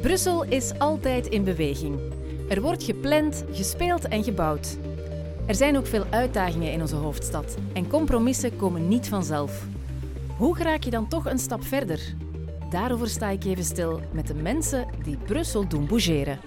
Brussel 0.00 0.44
is 0.44 0.78
altijd 0.78 1.26
in 1.26 1.44
beweging. 1.44 1.98
Er 2.48 2.60
wordt 2.60 2.82
gepland, 2.82 3.44
gespeeld 3.52 4.08
en 4.08 4.24
gebouwd. 4.24 4.76
Er 5.46 5.54
zijn 5.54 5.76
ook 5.76 5.86
veel 5.86 6.04
uitdagingen 6.10 6.72
in 6.72 6.80
onze 6.80 6.96
hoofdstad 6.96 7.56
en 7.72 7.88
compromissen 7.88 8.56
komen 8.56 8.88
niet 8.88 9.08
vanzelf. 9.08 9.66
Hoe 10.36 10.58
raak 10.58 10.82
je 10.82 10.90
dan 10.90 11.08
toch 11.08 11.26
een 11.26 11.38
stap 11.38 11.64
verder? 11.64 12.14
Daarover 12.70 13.08
sta 13.08 13.28
ik 13.28 13.44
even 13.44 13.64
stil 13.64 14.00
met 14.12 14.26
de 14.26 14.34
mensen 14.34 14.86
die 15.02 15.16
Brussel 15.16 15.68
doen 15.68 15.86
bougeren. 15.86 16.40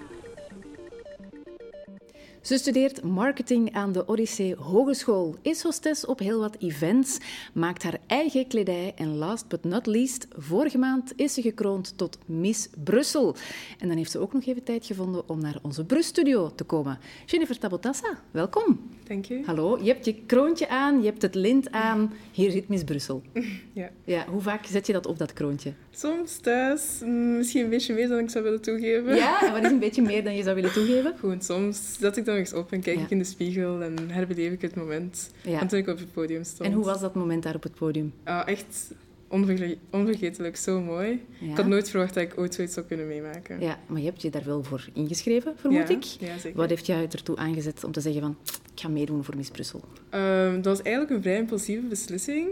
Ze 2.42 2.58
studeert 2.58 3.04
marketing 3.04 3.74
aan 3.74 3.92
de 3.92 4.08
Odyssee 4.08 4.56
Hogeschool, 4.56 5.36
is 5.42 5.62
hostess 5.62 6.06
op 6.06 6.20
heel 6.20 6.40
wat 6.40 6.56
events, 6.60 7.18
maakt 7.54 7.84
haar 7.84 8.00
eigen 8.08 8.48
kledij 8.48 8.94
en 8.96 9.16
last 9.18 9.48
but 9.48 9.64
not 9.64 9.86
least, 9.86 10.28
vorige 10.38 10.78
maand 10.78 11.14
is 11.16 11.34
ze 11.34 11.42
gekroond 11.42 11.94
tot 11.98 12.18
Miss 12.26 12.68
Brussel. 12.84 13.36
En 13.80 13.88
dan 13.88 13.98
heeft 13.98 14.12
ze 14.12 14.20
ook 14.20 14.34
nog 14.34 14.46
even 14.46 14.64
tijd 14.64 14.86
gevonden 14.86 15.30
om 15.30 15.42
naar 15.42 15.60
onze 15.62 15.86
Brusstudio 15.86 16.52
te 16.56 16.64
komen. 16.64 17.00
Jennifer 17.26 17.58
Tabotassa, 17.60 18.20
welkom. 18.32 18.90
Dank 19.08 19.26
je. 19.26 19.42
Hallo, 19.46 19.80
je 19.82 19.92
hebt 19.92 20.06
je 20.06 20.16
kroontje 20.26 20.70
aan, 20.70 21.00
je 21.00 21.06
hebt 21.06 21.22
het 21.22 21.36
lint 21.36 21.72
aan. 21.72 22.14
Hier 22.32 22.52
zit 22.52 22.68
Miss 22.68 22.84
Brussel. 22.84 23.22
Ja. 23.74 23.90
Ja, 24.04 24.26
hoe 24.26 24.42
vaak 24.42 24.66
zet 24.66 24.88
je 24.88 24.94
dat 24.94 25.06
op, 25.06 25.18
dat 25.18 25.34
kroontje? 25.34 25.74
Soms 25.92 26.38
thuis, 26.38 27.00
mm, 27.04 27.38
misschien 27.38 27.64
een 27.64 27.70
beetje 27.70 27.94
meer 27.94 28.08
dan 28.08 28.20
ik 28.20 28.30
zou 28.30 28.44
willen 28.44 28.62
toegeven. 28.62 29.16
Ja, 29.16 29.52
wat 29.52 29.64
is 29.64 29.72
een 29.72 29.80
beetje 29.90 30.02
meer 30.02 30.24
dan 30.24 30.36
je 30.36 30.44
zou 30.44 30.56
willen 30.56 30.72
toegeven? 30.72 31.14
Gewoon 31.20 31.42
soms 31.42 31.98
zet 32.00 32.18
ik 32.18 32.26
dan 32.32 32.40
eens 32.40 32.54
op 32.54 32.72
en 32.72 32.82
kijk 32.82 32.98
Ja. 32.98 33.04
ik 33.04 33.10
in 33.10 33.18
de 33.18 33.24
spiegel 33.24 33.82
en 33.82 34.10
herbeleef 34.10 34.52
ik 34.52 34.62
het 34.62 34.76
moment 34.76 35.32
Ja. 35.44 35.58
van 35.60 35.68
toen 35.68 35.80
ik 35.80 35.88
op 35.88 35.98
het 36.00 36.12
podium 36.12 36.44
stond. 36.44 36.70
En 36.70 36.76
hoe 36.76 36.86
was 36.86 37.00
dat 37.00 37.16
moment 37.16 37.44
daar 37.44 37.56
op 37.56 37.64
het 37.64 37.74
podium? 37.76 38.14
Ah, 38.24 38.42
echt 38.48 38.92
onverge- 39.28 39.78
onvergetelijk, 39.92 40.58
zo 40.58 40.82
mooi. 40.82 41.24
Ja. 41.40 41.50
Ik 41.52 41.56
had 41.58 41.66
nooit 41.68 41.90
verwacht 41.90 42.14
dat 42.14 42.24
ik 42.24 42.34
ooit 42.40 42.54
zoiets 42.54 42.74
zou 42.74 42.86
kunnen 42.86 43.08
meemaken. 43.08 43.60
Ja, 43.62 43.80
maar 43.88 44.00
je 44.00 44.06
hebt 44.06 44.22
je 44.22 44.30
daar 44.30 44.46
wel 44.46 44.64
voor 44.64 44.88
ingeschreven, 44.94 45.54
vermoed 45.58 45.90
ik. 45.90 46.04
Ja, 46.04 46.38
zeker. 46.38 46.58
Wat 46.58 46.70
heeft 46.70 46.86
jou 46.86 47.04
ertoe 47.04 47.36
aangezet 47.38 47.84
om 47.84 47.92
te 47.92 48.02
zeggen 48.02 48.22
van, 48.22 48.38
ik 48.74 48.80
ga 48.80 48.88
meedoen 48.88 49.24
voor 49.24 49.36
Miss 49.36 49.50
Brussel? 49.50 49.82
Ehm, 50.10 50.56
dat 50.56 50.66
was 50.66 50.82
eigenlijk 50.82 51.16
een 51.16 51.22
vrij 51.22 51.38
impulsieve 51.38 51.88
beslissing. 51.88 52.48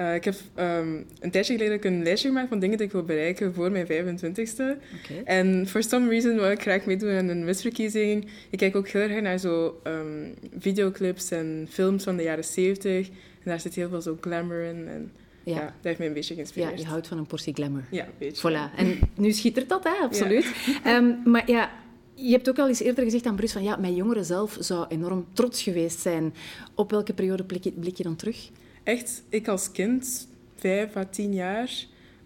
Eh, 0.00 0.14
ik 0.14 0.24
heb 0.24 0.34
ehm, 0.54 1.02
een 1.20 1.30
tijdje 1.30 1.52
geleden 1.52 1.76
ook 1.76 1.84
een 1.84 2.02
lijstje 2.02 2.28
gemaakt 2.28 2.48
van 2.48 2.58
dingen 2.58 2.76
die 2.76 2.86
ik 2.86 2.92
wil 2.92 3.02
bereiken 3.02 3.54
voor 3.54 3.70
mijn 3.70 3.86
25ste. 3.86 4.62
Oké. 5.02 5.22
En 5.24 5.66
for 5.68 5.82
some 5.82 6.08
reason 6.08 6.34
wil 6.34 6.50
ik 6.50 6.60
graag 6.60 6.84
meedoen 6.84 7.10
aan 7.10 7.28
een 7.28 7.44
misverkiezing. 7.44 8.28
Ik 8.50 8.58
kijk 8.58 8.76
ook 8.76 8.88
heel 8.88 9.02
erg 9.02 9.22
naar 9.22 9.38
zo 9.38 9.80
ehm, 9.82 10.28
videoclips 10.58 11.30
en 11.30 11.66
films 11.70 12.04
van 12.04 12.16
de 12.16 12.22
jaren 12.22 12.44
70. 12.44 13.08
En 13.08 13.14
daar 13.44 13.60
zit 13.60 13.74
heel 13.74 13.88
veel 13.88 14.00
zo 14.00 14.18
glamour 14.20 14.62
in. 14.62 14.88
En 14.88 15.12
ja, 15.44 15.54
Ja. 15.54 15.60
dat 15.64 15.72
heeft 15.82 15.98
mij 15.98 16.06
een 16.06 16.12
beetje 16.14 16.28
ja, 16.28 16.34
geïnspireerd. 16.34 16.80
je 16.80 16.86
houdt 16.86 17.06
van 17.06 17.18
een 17.18 17.26
portie 17.26 17.54
glamour. 17.54 17.84
Ja, 17.90 18.04
een 18.04 18.10
beetje. 18.18 18.50
Voilà. 18.50 18.76
En 18.76 18.98
nu 19.14 19.32
schittert 19.32 19.68
dat, 19.68 19.84
hè? 19.84 19.90
absoluut. 20.02 20.52
Ehm, 20.84 21.14
maar 21.24 21.50
ja, 21.50 21.70
je 22.14 22.30
hebt 22.30 22.48
ook 22.48 22.58
al 22.58 22.68
eens 22.68 22.80
eerder 22.80 23.04
gezegd 23.04 23.26
aan 23.26 23.36
Brus 23.36 23.52
van 23.52 23.62
ja, 23.62 23.76
mijn 23.76 23.94
jongere 23.94 24.24
zelf 24.24 24.56
zou 24.60 24.86
enorm 24.88 25.26
trots 25.32 25.62
geweest 25.62 25.98
zijn. 26.00 26.34
Op 26.74 26.90
welke 26.90 27.12
periode 27.12 27.44
blik 27.44 27.64
je, 27.64 27.72
blik 27.72 27.96
je 27.96 28.02
dan 28.02 28.16
terug? 28.16 28.50
Echt, 28.90 29.22
ik 29.28 29.48
als 29.48 29.70
kind, 29.72 30.28
vijf 30.56 30.96
à 30.96 31.04
tien 31.10 31.34
jaar, 31.34 31.70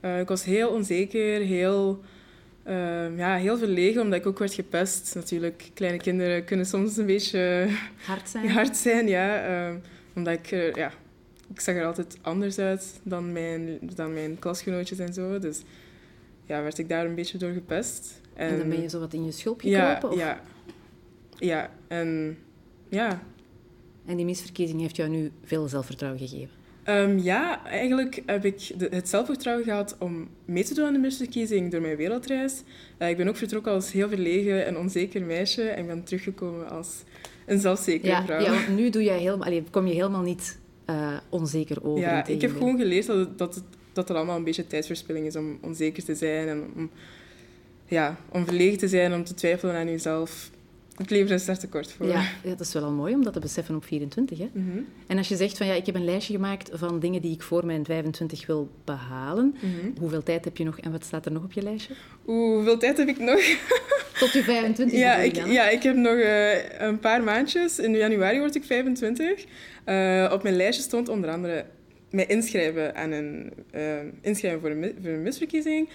eh, 0.01 0.21
ik 0.21 0.29
was 0.29 0.45
heel 0.45 0.69
onzeker, 0.69 1.41
heel, 1.41 2.01
ehm, 2.63 3.17
ja, 3.17 3.37
heel 3.37 3.59
verlegen, 3.59 4.03
omdat 4.03 4.19
ik 4.19 4.27
ook 4.27 4.39
werd 4.39 4.55
gepest. 4.55 5.15
Natuurlijk, 5.15 5.71
kleine 5.75 5.99
kinderen 5.99 6.45
kunnen 6.45 6.67
soms 6.67 6.97
een 6.97 7.07
beetje 7.07 7.69
Hard 8.07 8.29
zijn? 8.29 8.51
hard 8.57 8.77
zijn, 8.77 9.09
ja. 9.09 9.45
ehm, 9.45 9.77
omdat 10.15 10.35
ik, 10.35 10.75
ja, 10.77 10.93
ik 11.53 11.61
zag 11.61 11.75
er 11.75 11.85
altijd 11.85 12.19
anders 12.23 12.59
uit 12.59 13.01
dan 13.03 13.33
mijn, 13.33 13.79
dan 13.95 14.13
mijn 14.15 14.39
klasgenootjes 14.39 14.99
en 14.99 15.15
zo. 15.15 15.39
Dus 15.39 15.63
ja, 16.47 16.63
werd 16.63 16.79
ik 16.79 16.89
daar 16.89 17.07
een 17.07 17.15
beetje 17.15 17.39
door 17.39 17.53
gepest. 17.53 18.21
En 18.35 18.59
dan 18.59 18.69
ben 18.69 18.83
je 18.83 18.89
zo 18.89 19.01
wat 19.01 19.13
in 19.13 19.25
je 19.25 19.33
schulp 19.33 19.63
ja, 19.63 19.95
gekropen? 19.95 20.11
of- 20.11 20.25
ja, 20.25 20.41
ja, 21.39 21.71
en 21.89 22.39
ja, 22.89 23.23
En 24.07 24.17
die 24.17 24.25
misverkiezing 24.25 24.81
heeft 24.81 24.97
jou 24.97 25.09
nu 25.11 25.31
veel 25.45 25.69
zelfvertrouwen 25.69 26.21
gegeven? 26.29 26.64
Ehm, 26.85 27.19
ja, 27.19 27.67
eigenlijk 27.67 28.23
heb 28.27 28.45
ik 28.45 28.73
de- 28.79 28.89
het 28.91 29.09
zelfvertrouwen 29.09 29.65
gehad 29.65 29.97
om 29.99 30.29
mee 30.45 30.65
te 30.65 30.75
doen 30.75 30.87
aan 30.87 30.93
de 30.93 30.99
misverkiezing 30.99 31.71
door 31.71 31.81
mijn 31.81 31.97
wereldreis. 31.97 32.63
Eh, 32.99 33.09
ik 33.09 33.17
ben 33.17 33.29
ook 33.29 33.37
vertrokken 33.37 33.73
als 33.73 33.93
heel 33.93 34.09
verlegen 34.09 34.67
en 34.67 34.77
onzeker 34.79 35.23
meisje 35.23 35.63
en 35.63 35.87
ben 35.87 36.05
teruggekomen 36.05 36.71
als 36.71 36.89
een 37.47 37.59
zelfzekere 37.59 38.11
Ja, 38.13 38.25
vrouw. 38.25 38.41
ja, 38.41 38.51
want 38.51 38.69
nu 38.77 38.91
doe 38.91 39.03
jij 39.03 39.19
helemaal, 39.19 39.47
allee, 39.47 39.65
kom 39.71 39.87
je 39.87 39.95
helemaal 39.95 40.23
niet 40.23 40.59
eh, 40.85 41.17
onzeker 41.29 41.85
over. 41.85 42.01
Ja, 42.01 42.27
ik 42.27 42.41
heb 42.41 42.51
gewoon 42.53 42.79
geleerd 42.79 43.07
dat 43.07 43.17
het, 43.17 43.39
dat, 43.39 43.55
het, 43.55 43.65
dat 43.93 44.09
het 44.09 44.17
allemaal 44.17 44.37
een 44.37 44.45
beetje 44.45 44.67
tijdverspilling 44.67 45.27
is 45.27 45.37
om 45.37 45.59
onzeker 45.63 46.05
te 46.05 46.15
zijn 46.15 46.49
en 46.49 46.65
om, 46.77 46.91
ja, 47.87 48.17
om 48.29 48.45
verlegen 48.45 48.79
te 48.79 48.89
zijn, 48.89 49.15
om 49.15 49.25
te 49.25 49.35
twijfelen 49.35 49.75
aan 49.75 49.91
jezelf. 49.91 50.51
Het 50.97 51.11
leven 51.11 51.35
is 51.35 51.45
daar 51.45 51.59
te 51.59 51.69
kort 51.69 51.93
voor. 51.93 52.07
Ja, 52.07 52.21
ja, 52.21 52.51
dat 52.51 52.61
is 52.61 52.73
wel 52.73 52.83
al 52.83 52.91
mooi 52.91 53.15
om 53.15 53.25
dat 53.25 53.33
te 53.33 53.41
beseffen 53.41 53.75
op 53.77 53.85
24. 53.85 54.39
Hè? 54.39 54.49
Mhm, 54.53 54.79
En 55.07 55.19
als 55.19 55.29
je 55.29 55.37
zegt 55.37 55.57
van 55.57 55.67
ja, 55.67 55.73
ik 55.73 55.87
heb 55.87 55.95
een 55.95 56.05
lijstje 56.05 56.35
gemaakt 56.35 56.71
van 56.73 57.01
dingen 57.01 57.23
die 57.23 57.33
ik 57.33 57.43
voor 57.43 57.67
mijn 57.67 57.85
25 57.85 58.47
wil 58.47 58.71
behalen. 58.85 59.55
mhm. 59.61 60.01
Hoeveel 60.01 60.23
tijd 60.23 60.45
heb 60.45 60.57
je 60.57 60.65
nog 60.65 60.81
en 60.81 60.93
wat 60.93 61.05
staat 61.05 61.27
er 61.27 61.33
nog 61.33 61.45
op 61.45 61.53
je 61.53 61.63
lijstje? 61.63 61.95
Oeh, 62.27 62.55
hoeveel 62.55 62.79
tijd 62.79 62.97
heb 62.97 63.09
ik 63.09 63.19
nog? 63.19 63.41
Tot 64.21 64.33
je 64.33 64.43
25 64.43 64.99
Ja, 64.99 65.15
ik, 65.17 65.35
dan, 65.35 65.51
ja, 65.53 65.69
ik 65.69 65.83
heb 65.83 65.97
nog 65.97 66.17
eh, 66.17 66.79
een 66.81 66.99
paar 66.99 67.23
maandjes. 67.23 67.79
In 67.79 67.97
januari 67.97 68.39
word 68.39 68.55
ik 68.55 68.65
25. 68.65 69.45
Eh, 69.85 70.31
op 70.33 70.43
mijn 70.43 70.57
lijstje 70.57 70.83
stond 70.83 71.09
onder 71.09 71.31
andere 71.31 71.65
mij 72.11 72.27
inschrijven, 72.27 72.95
aan 72.97 73.11
een, 73.11 73.53
eh, 73.71 73.83
inschrijven 74.21 74.61
voor, 74.61 74.71
een, 74.71 74.95
voor 75.03 75.11
een 75.11 75.23
misverkiezing, 75.23 75.89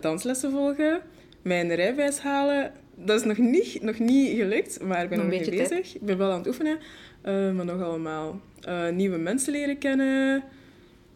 danslessen 0.00 0.50
volgen, 0.50 1.00
mijn 1.42 1.74
rijbewijs 1.74 2.18
halen. 2.18 2.72
Dat 2.96 3.20
is 3.20 3.26
nog 3.26 3.38
niet, 3.38 3.82
nog 3.82 3.98
niet 3.98 4.36
gelukt, 4.36 4.82
maar 4.82 5.02
ik 5.02 5.08
ben 5.08 5.18
Nog 5.18 5.26
een 5.26 5.38
beetje 5.38 5.50
bezig. 5.50 5.94
Ik 5.94 6.00
ben 6.00 6.18
wel 6.18 6.30
aan 6.30 6.38
het 6.38 6.46
oefenen, 6.46 6.78
eh, 7.22 7.50
maar 7.52 7.64
nog 7.64 7.82
allemaal. 7.82 8.40
Eh, 8.60 8.88
nieuwe 8.88 9.16
mensen 9.18 9.52
leren 9.52 9.78
kennen, 9.78 10.42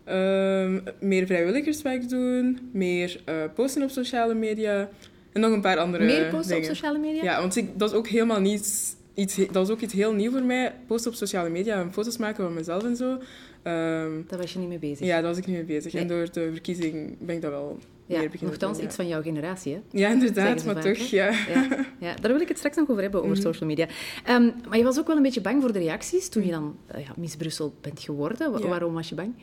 ehm, 0.05 0.81
meer 1.01 1.27
vrijwilligerswerk 1.27 2.09
doen, 2.09 2.59
meer 2.73 3.21
eh, 3.25 3.35
posten 3.55 3.83
op 3.83 3.91
sociale 3.91 4.35
media 4.35 4.89
en 5.33 5.41
nog 5.41 5.53
een 5.53 5.61
paar 5.61 5.79
andere 5.79 6.05
Meer 6.05 6.23
posten 6.23 6.57
op 6.57 6.63
dingen. 6.63 6.77
sociale 6.77 6.99
media? 6.99 7.23
Ja, 7.23 7.41
want 7.41 7.57
ik, 7.57 7.79
dat 7.79 7.91
is 7.91 7.97
ook 7.97 8.09
helemaal 8.09 8.41
niet 8.41 8.97
iets... 9.15 9.37
Dat 9.37 9.55
was 9.55 9.71
ook 9.71 9.81
iets 9.81 9.93
heel 9.93 10.13
nieuw 10.13 10.31
voor 10.31 10.43
mij. 10.43 10.73
Posten 10.87 11.11
op 11.11 11.17
sociale 11.17 11.49
media 11.49 11.81
en 11.81 11.93
foto's 11.93 12.17
maken 12.17 12.45
van 12.45 12.55
mezelf 12.55 12.85
en 12.85 12.97
zo. 12.97 13.19
Ehm, 13.63 14.11
Daar 14.27 14.39
was 14.39 14.53
je 14.53 14.59
niet 14.59 14.69
mee 14.69 14.79
bezig. 14.79 15.07
ja, 15.07 15.15
daar 15.15 15.29
was 15.29 15.39
ik 15.39 15.47
niet 15.47 15.57
mee 15.57 15.65
bezig. 15.65 15.93
Nee. 15.93 16.03
En 16.03 16.09
door 16.09 16.33
de 16.33 16.49
verkiezing 16.53 17.17
ben 17.19 17.35
ik 17.37 17.43
dat 17.43 17.51
wel 17.51 17.79
Ja, 18.09 18.21
doen, 18.59 18.85
iets 18.85 18.97
van 18.97 19.09
jouw 19.09 19.23
generatie, 19.23 19.73
hè? 19.75 19.81
Ja, 19.91 20.09
inderdaad. 20.09 20.65
Maar 20.65 20.75
vaak, 20.75 20.85
toch, 20.95 21.07
ja. 21.07 21.31
Ja, 21.31 21.87
ja, 22.01 22.15
daar 22.15 22.33
wil 22.33 22.41
ik 22.41 22.49
het 22.49 22.57
straks 22.57 22.77
nog 22.77 22.89
over 22.91 23.03
hebben, 23.03 23.21
over 23.23 23.33
Mhm. 23.37 23.43
social 23.43 23.69
media. 23.69 23.87
Ehm, 24.25 24.51
maar 24.69 24.79
je 24.79 24.85
was 24.85 24.99
ook 24.99 25.07
wel 25.07 25.17
een 25.17 25.23
beetje 25.23 25.41
bang 25.41 25.63
voor 25.63 25.73
de 25.73 25.79
reacties 25.79 26.29
toen 26.29 26.45
je 26.45 26.51
dan 26.51 26.77
eh, 26.87 27.05
ja, 27.05 27.13
Miss 27.17 27.37
Brussel 27.37 27.75
bent 27.81 28.01
geworden. 28.01 28.53
Wa- 28.53 28.59
Ja. 28.59 28.67
Waarom 28.67 28.95
was 28.95 29.09
je 29.09 29.15
bang? 29.15 29.35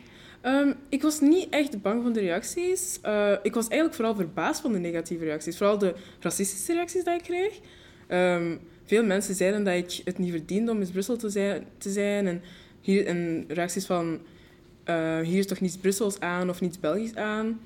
Ehm, 0.42 0.74
ik 0.90 1.02
was 1.02 1.20
niet 1.20 1.48
echt 1.50 1.82
bang 1.82 2.04
van 2.04 2.14
de 2.14 2.20
reacties. 2.20 3.00
Eh, 3.02 3.32
ik 3.44 3.54
was 3.54 3.68
eigenlijk 3.68 3.96
vooral 3.96 4.16
verbaasd 4.16 4.62
van 4.62 4.72
de 4.72 4.80
negatieve 4.80 5.24
reacties. 5.26 5.58
Vooral 5.58 5.78
de 5.78 5.96
racistische 6.20 6.74
reacties 6.74 7.04
die 7.04 7.14
ik 7.14 7.22
kreeg. 7.24 7.60
Ehm, 8.08 8.56
veel 8.84 9.04
mensen 9.04 9.36
zeiden 9.36 9.64
dat 9.64 9.74
ik 9.74 10.02
het 10.04 10.18
niet 10.18 10.32
verdiende 10.32 10.72
om 10.72 10.78
Miss 10.78 10.92
Brussel 10.92 11.16
te 11.18 11.30
zijn. 11.30 11.66
Te 11.78 11.90
zijn. 11.90 12.28
En, 12.28 12.42
hier, 12.82 13.06
en 13.06 13.46
reacties 13.48 13.86
van... 13.86 14.20
eh, 14.84 15.20
hier 15.20 15.38
is 15.38 15.48
toch 15.48 15.60
niets 15.62 15.78
Brussels 15.78 16.20
aan 16.20 16.50
of 16.50 16.62
niets 16.62 16.80
Belgisch 16.80 17.16
aan. 17.16 17.60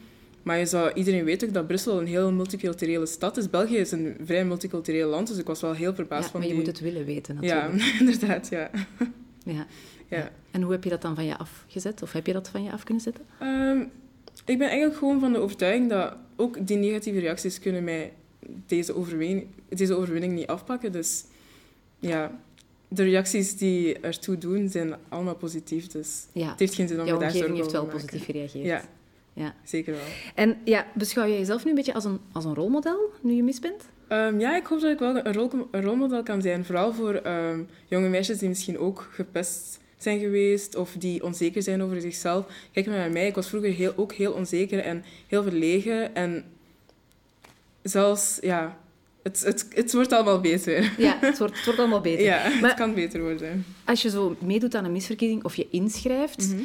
Maar 0.44 0.58
je 0.60 0.66
zou, 0.66 0.94
iedereen 0.94 1.24
weet 1.24 1.44
ook 1.46 1.54
dat 1.54 1.68
Brussel 1.68 2.00
een 2.00 2.08
heel 2.08 2.32
multiculturele 2.32 3.06
stad 3.06 3.38
is. 3.38 3.50
België 3.50 3.78
is 3.78 3.92
een 3.92 4.16
vrij 4.24 4.46
multicultureel 4.46 5.10
land, 5.10 5.28
dus 5.28 5.38
ik 5.38 5.46
was 5.46 5.62
wel 5.62 5.74
heel 5.74 5.94
verbaasd 5.94 6.24
Ja, 6.26 6.30
van 6.30 6.40
maar 6.40 6.50
je 6.50 6.56
die... 6.56 6.64
moet 6.64 6.72
het 6.74 6.82
willen 6.82 7.06
weten, 7.06 7.38
Ja, 7.42 7.68
natuurlijk. 7.68 8.00
inderdaad, 8.00 8.48
ja. 8.50 8.70
Ja. 9.46 9.66
ja. 10.08 10.32
En 10.52 10.62
hoe 10.62 10.72
heb 10.72 10.84
je 10.84 10.90
dat 10.90 11.02
dan 11.02 11.16
van 11.16 11.26
je 11.26 11.38
afgezet? 11.38 12.02
Of 12.02 12.12
heb 12.12 12.26
je 12.28 12.34
dat 12.34 12.50
van 12.50 12.64
je 12.64 12.72
af 12.72 12.84
kunnen 12.84 13.04
zetten? 13.04 13.26
Ehm, 13.40 13.80
ik 14.46 14.58
ben 14.58 14.68
eigenlijk 14.68 14.98
gewoon 14.98 15.20
van 15.20 15.32
de 15.34 15.40
overtuiging 15.40 15.90
dat 15.90 16.16
ook 16.36 16.68
die 16.68 16.78
negatieve 16.78 17.20
reacties 17.20 17.60
kunnen 17.60 17.84
mij 17.84 18.14
deze 18.66 18.96
overwinning, 18.96 19.48
deze 19.70 19.94
overwinning 19.96 20.34
niet 20.34 20.48
afpakken. 20.48 20.92
Dus 20.92 21.24
ja, 22.00 22.40
de 22.88 23.04
reacties 23.04 23.58
die 23.58 24.00
ertoe 24.00 24.38
doen 24.38 24.70
zijn 24.70 24.96
allemaal 25.10 25.36
positief. 25.36 25.88
Dus 25.88 26.26
Ja, 26.34 26.50
het 26.50 26.60
heeft 26.60 26.74
geen 26.74 26.88
zin 26.88 27.00
om 27.00 27.06
jouw 27.06 27.16
me 27.16 27.22
daar 27.22 27.32
omgeving 27.34 27.58
zorgen 27.58 27.64
heeft 27.64 27.72
wel 27.72 27.82
over 27.82 28.00
te 28.00 28.06
positief 28.06 28.26
gereageerd. 28.26 28.66
maken. 28.66 28.88
Ja, 28.88 28.90
Ja. 29.34 29.54
zeker 29.64 29.94
wel. 29.94 30.02
En 30.36 30.58
ja, 30.64 30.86
beschouw 30.94 31.26
je 31.26 31.38
jezelf 31.38 31.64
nu 31.64 31.70
een 31.70 31.76
beetje 31.76 31.94
als 31.94 32.06
een, 32.06 32.20
als 32.32 32.46
een 32.46 32.56
rolmodel, 32.56 33.14
nu 33.22 33.34
je 33.34 33.44
mis 33.44 33.60
bent? 33.60 33.84
Ehm, 34.08 34.40
ja, 34.40 34.56
ik 34.56 34.66
hoop 34.66 34.82
dat 34.82 34.92
ik 34.92 35.00
wel 35.00 35.26
een, 35.26 35.34
rol, 35.34 35.50
een 35.72 35.82
rolmodel 35.84 36.24
kan 36.24 36.42
zijn. 36.42 36.66
Vooral 36.66 36.94
voor 36.94 37.14
ehm, 37.14 37.60
jonge 37.88 38.10
meisjes 38.10 38.38
die 38.38 38.50
misschien 38.50 38.78
ook 38.80 39.10
gepest 39.12 39.80
zijn 39.98 40.20
geweest 40.20 40.76
of 40.76 40.92
die 41.00 41.24
onzeker 41.24 41.62
zijn 41.64 41.84
over 41.84 42.02
zichzelf. 42.02 42.46
Kijk 42.72 42.86
maar 42.86 42.96
naar 42.98 43.12
mij. 43.12 43.28
Ik 43.28 43.36
was 43.36 43.48
vroeger 43.50 43.72
heel, 43.72 43.94
ook 43.96 44.14
heel 44.14 44.32
onzeker 44.32 44.80
en 44.80 45.04
heel 45.28 45.44
verlegen. 45.44 46.16
En 46.16 46.44
zelfs, 47.84 48.38
ja, 48.42 48.78
het, 49.24 49.40
het, 49.42 49.68
het 49.74 49.94
wordt 49.94 50.12
allemaal 50.12 50.42
beter. 50.42 50.94
Ja, 50.98 51.18
het 51.22 51.38
wordt, 51.38 51.56
het 51.56 51.66
wordt 51.66 51.80
allemaal 51.80 52.02
beter. 52.12 52.24
Ja, 52.26 52.50
Maar- 52.62 52.70
het 52.70 52.80
kan 52.80 52.94
beter 52.94 53.22
worden. 53.22 53.66
Als 53.86 54.02
je 54.02 54.10
zo 54.10 54.36
meedoet 54.40 54.76
aan 54.76 54.86
een 54.86 54.92
misverkiezing 54.92 55.44
of 55.44 55.56
je 55.56 55.68
inschrijft... 55.72 56.48
Mhm. 56.54 56.62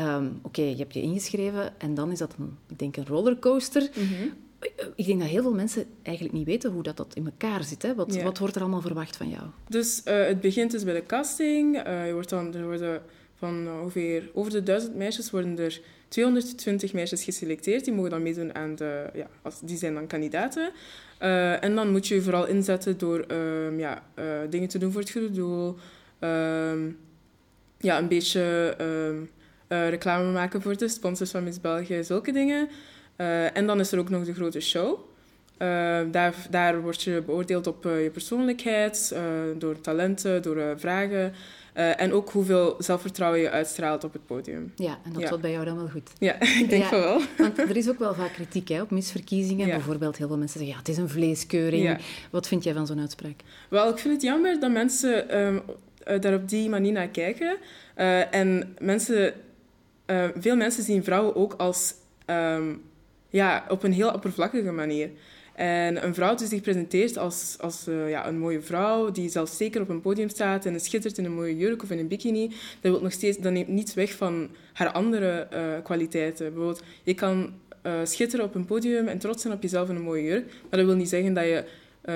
Ehm, 0.00 0.26
Oké, 0.42 0.62
je 0.62 0.76
hebt 0.76 0.94
je 0.94 1.02
ingeschreven 1.02 1.80
en 1.80 1.94
dan 1.94 2.12
is 2.12 2.18
dat 2.18 2.34
een, 2.38 2.56
ik 2.68 2.78
denk 2.78 2.96
een 2.96 3.06
rollercoaster. 3.06 3.90
Mhm. 3.94 4.28
ik 4.94 5.06
denk 5.06 5.20
dat 5.20 5.28
heel 5.28 5.42
veel 5.42 5.54
mensen 5.54 5.84
eigenlijk 6.02 6.36
niet 6.36 6.46
weten 6.46 6.70
hoe 6.70 6.82
dat, 6.82 6.96
dat 6.96 7.14
in 7.14 7.24
elkaar 7.24 7.64
zit. 7.64 7.82
Hè? 7.82 7.94
Wat, 7.94 8.22
wat 8.22 8.38
wordt 8.38 8.54
er 8.54 8.60
allemaal 8.60 8.80
verwacht 8.80 9.16
van 9.16 9.28
jou? 9.28 9.42
Dus 9.68 10.02
eh, 10.02 10.26
het 10.26 10.40
begint 10.40 10.70
dus 10.70 10.84
bij 10.84 10.94
de 10.94 11.06
casting. 11.06 11.76
Eh, 11.76 12.06
je 12.06 12.12
wordt 12.12 12.28
dan, 12.28 12.54
er 12.54 12.64
worden 12.64 13.02
van 13.34 13.68
ongeveer 13.80 14.30
over 14.34 14.52
de 14.52 14.62
duizend 14.62 14.94
meisjes 14.94 15.30
worden 15.30 15.58
er 15.58 15.80
220 16.08 16.92
meisjes 16.92 17.24
geselecteerd. 17.24 17.84
Die 17.84 17.94
mogen 17.94 18.10
dan 18.10 18.22
meedoen 18.22 18.54
aan 18.54 18.74
de... 18.74 19.10
Ja, 19.14 19.26
als, 19.42 19.60
die 19.60 19.76
zijn 19.76 19.94
dan 19.94 20.06
kandidaten. 20.06 20.70
Eh, 21.18 21.64
en 21.64 21.74
dan 21.74 21.90
moet 21.90 22.06
je 22.08 22.14
je 22.14 22.22
vooral 22.22 22.46
inzetten 22.46 22.98
door 22.98 23.20
ehm, 23.20 23.78
ja, 23.78 24.02
dingen 24.50 24.68
te 24.68 24.78
doen 24.78 24.92
voor 24.92 25.00
het 25.00 25.10
goede 25.10 25.30
doel. 25.30 25.76
Ehm, 26.18 26.90
ja, 27.78 27.98
een 27.98 28.08
beetje 28.08 28.76
reclame 29.78 30.32
maken 30.32 30.62
voor 30.62 30.76
de 30.76 30.88
sponsors 30.88 31.30
van 31.30 31.44
Miss 31.44 31.60
België. 31.60 32.04
Zulke 32.04 32.32
dingen. 32.32 32.68
Eh, 33.16 33.56
en 33.56 33.66
dan 33.66 33.80
is 33.80 33.92
er 33.92 33.98
ook 33.98 34.10
nog 34.10 34.24
de 34.24 34.34
grote 34.34 34.60
show. 34.60 34.98
Eh, 35.56 35.68
daar, 36.10 36.34
daar 36.50 36.80
word 36.80 37.02
je 37.02 37.22
beoordeeld 37.26 37.66
op 37.66 37.86
eh, 37.86 38.02
je 38.02 38.10
persoonlijkheid, 38.10 39.10
eh, 39.14 39.22
door 39.58 39.80
talenten, 39.80 40.42
door 40.42 40.56
eh, 40.56 40.70
vragen. 40.76 41.32
eh, 41.72 42.00
en 42.00 42.12
ook 42.12 42.30
hoeveel 42.30 42.74
zelfvertrouwen 42.78 43.40
je 43.40 43.50
uitstraalt 43.50 44.04
op 44.04 44.12
het 44.12 44.26
podium. 44.26 44.72
Ja, 44.76 44.98
en 45.04 45.12
dat 45.12 45.22
Ja. 45.22 45.28
zat 45.28 45.40
bij 45.40 45.50
jou 45.50 45.64
dan 45.64 45.76
wel 45.76 45.88
goed. 45.88 46.10
Ja, 46.18 46.40
ik 46.62 46.66
denk 46.68 46.82
Ja. 46.82 46.88
van 46.88 47.00
wel. 47.00 47.20
Want 47.38 47.58
er 47.58 47.76
is 47.76 47.88
ook 47.88 47.98
wel 47.98 48.14
vaak 48.14 48.32
kritiek 48.32 48.68
hè, 48.68 48.80
op 48.82 48.90
misverkiezingen. 48.90 49.66
Ja. 49.66 49.74
Bijvoorbeeld 49.74 50.16
heel 50.16 50.26
veel 50.28 50.36
mensen 50.38 50.58
zeggen, 50.58 50.76
ja, 50.76 50.82
het 50.82 50.92
is 50.96 51.02
een 51.02 51.08
vleeskeuring. 51.08 51.98
Wat 52.30 52.48
vind 52.48 52.64
jij 52.64 52.74
van 52.74 52.86
zo'n 52.86 53.00
uitspraak? 53.00 53.40
Wel, 53.68 53.88
ik 53.90 53.98
vind 53.98 54.14
het 54.14 54.22
jammer 54.22 54.60
dat 54.60 54.70
mensen 54.70 55.28
ehm, 55.28 55.58
eh, 56.04 56.20
daar 56.20 56.34
op 56.34 56.48
die 56.48 56.68
manier 56.68 56.92
naar 56.92 57.08
kijken. 57.08 57.56
Eh, 57.94 58.34
en 58.34 58.76
mensen, 58.80 59.32
eh, 60.10 60.28
veel 60.38 60.56
mensen 60.56 60.82
zien 60.82 61.04
vrouwen 61.04 61.36
ook 61.36 61.54
als 61.56 61.94
ehm, 62.24 62.74
ja, 63.28 63.64
op 63.68 63.82
een 63.82 63.92
heel 63.92 64.12
oppervlakkige 64.12 64.70
manier. 64.70 65.10
En 65.54 66.04
een 66.04 66.14
vrouw 66.14 66.34
die 66.34 66.46
zich 66.46 66.60
presenteert 66.60 67.18
als, 67.18 67.56
als 67.60 67.86
eh, 67.86 68.10
ja, 68.10 68.26
een 68.28 68.38
mooie 68.38 68.60
vrouw, 68.60 69.10
die 69.10 69.28
zelfs 69.28 69.56
zeker 69.56 69.80
op 69.80 69.88
een 69.88 70.00
podium 70.00 70.28
staat 70.28 70.66
en 70.66 70.80
schittert 70.80 71.18
in 71.18 71.24
een 71.24 71.34
mooie 71.34 71.56
jurk 71.56 71.82
of 71.82 71.90
in 71.90 71.98
een 71.98 72.08
bikini, 72.08 72.48
dat, 72.80 72.92
wil 72.92 73.00
nog 73.00 73.12
steeds, 73.12 73.38
dat 73.38 73.52
neemt 73.52 73.68
niets 73.68 73.94
weg 73.94 74.12
van 74.16 74.48
haar 74.72 74.92
andere 74.92 75.28
eh, 75.28 75.62
kwaliteiten. 75.82 76.46
Bijvoorbeeld, 76.46 76.82
je 77.02 77.14
kan 77.14 77.52
schitteren 78.04 78.44
op 78.44 78.54
een 78.54 78.64
podium 78.64 79.08
en 79.08 79.18
trots 79.18 79.42
zijn 79.42 79.54
op 79.54 79.62
jezelf 79.62 79.88
in 79.88 79.96
een 79.96 80.02
mooie 80.02 80.24
jurk, 80.24 80.46
maar 80.46 80.78
dat 80.78 80.84
wil 80.84 80.96
niet 80.96 81.08
zeggen 81.08 81.34
dat 81.34 81.44
je 81.44 81.64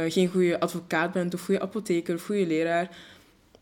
geen 0.09 0.29
goede 0.29 0.61
advocaat 0.61 1.13
bent 1.13 1.35
of 1.35 1.45
goede 1.45 1.61
apotheker 1.61 2.15
of 2.15 2.25
goede 2.25 2.47
leraar. 2.47 2.97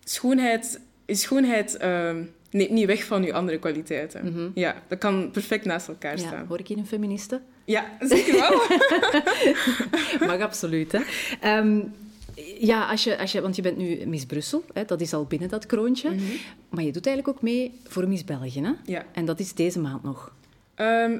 Schoonheid, 0.04 0.80
schoonheid 1.06 1.76
ehm, 1.76 2.22
neemt 2.52 2.70
niet 2.70 2.86
weg 2.86 3.04
van 3.04 3.22
je 3.22 3.32
andere 3.32 3.58
kwaliteiten. 3.58 4.32
Mhm. 4.32 4.48
Ja, 4.54 4.82
dat 4.88 4.98
kan 4.98 5.30
perfect 5.30 5.64
naast 5.64 5.88
elkaar 5.88 6.18
Ja, 6.18 6.26
staan. 6.26 6.46
hoor 6.46 6.58
ik 6.58 6.68
hier 6.68 6.78
een 6.78 6.86
feministe? 6.86 7.40
Ja, 7.64 7.84
zeker 8.00 8.32
wel. 8.32 8.60
Mag 10.28 10.40
absoluut, 10.40 10.92
hè. 10.92 11.00
Ehm, 11.40 11.80
ja, 12.60 12.86
als 12.88 13.04
je, 13.04 13.18
als 13.18 13.32
je, 13.32 13.40
want 13.40 13.56
je 13.56 13.62
bent 13.62 13.76
nu 13.76 14.06
Miss 14.06 14.26
Brussel, 14.26 14.64
hè, 14.72 14.84
dat 14.84 15.00
is 15.00 15.12
al 15.14 15.24
binnen 15.24 15.48
dat 15.48 15.66
kroontje. 15.66 16.10
Maar 16.68 16.84
je 16.84 16.92
doet 16.92 17.06
eigenlijk 17.06 17.36
ook 17.36 17.42
mee 17.42 17.72
voor 17.86 18.08
Miss 18.08 18.24
België, 18.24 18.60
hè? 18.62 18.72
ja. 18.84 19.04
En 19.12 19.24
dat 19.24 19.40
is 19.40 19.54
deze 19.54 19.80
maand 19.80 20.02
nog. 20.02 20.32
Ehm, 20.74 21.18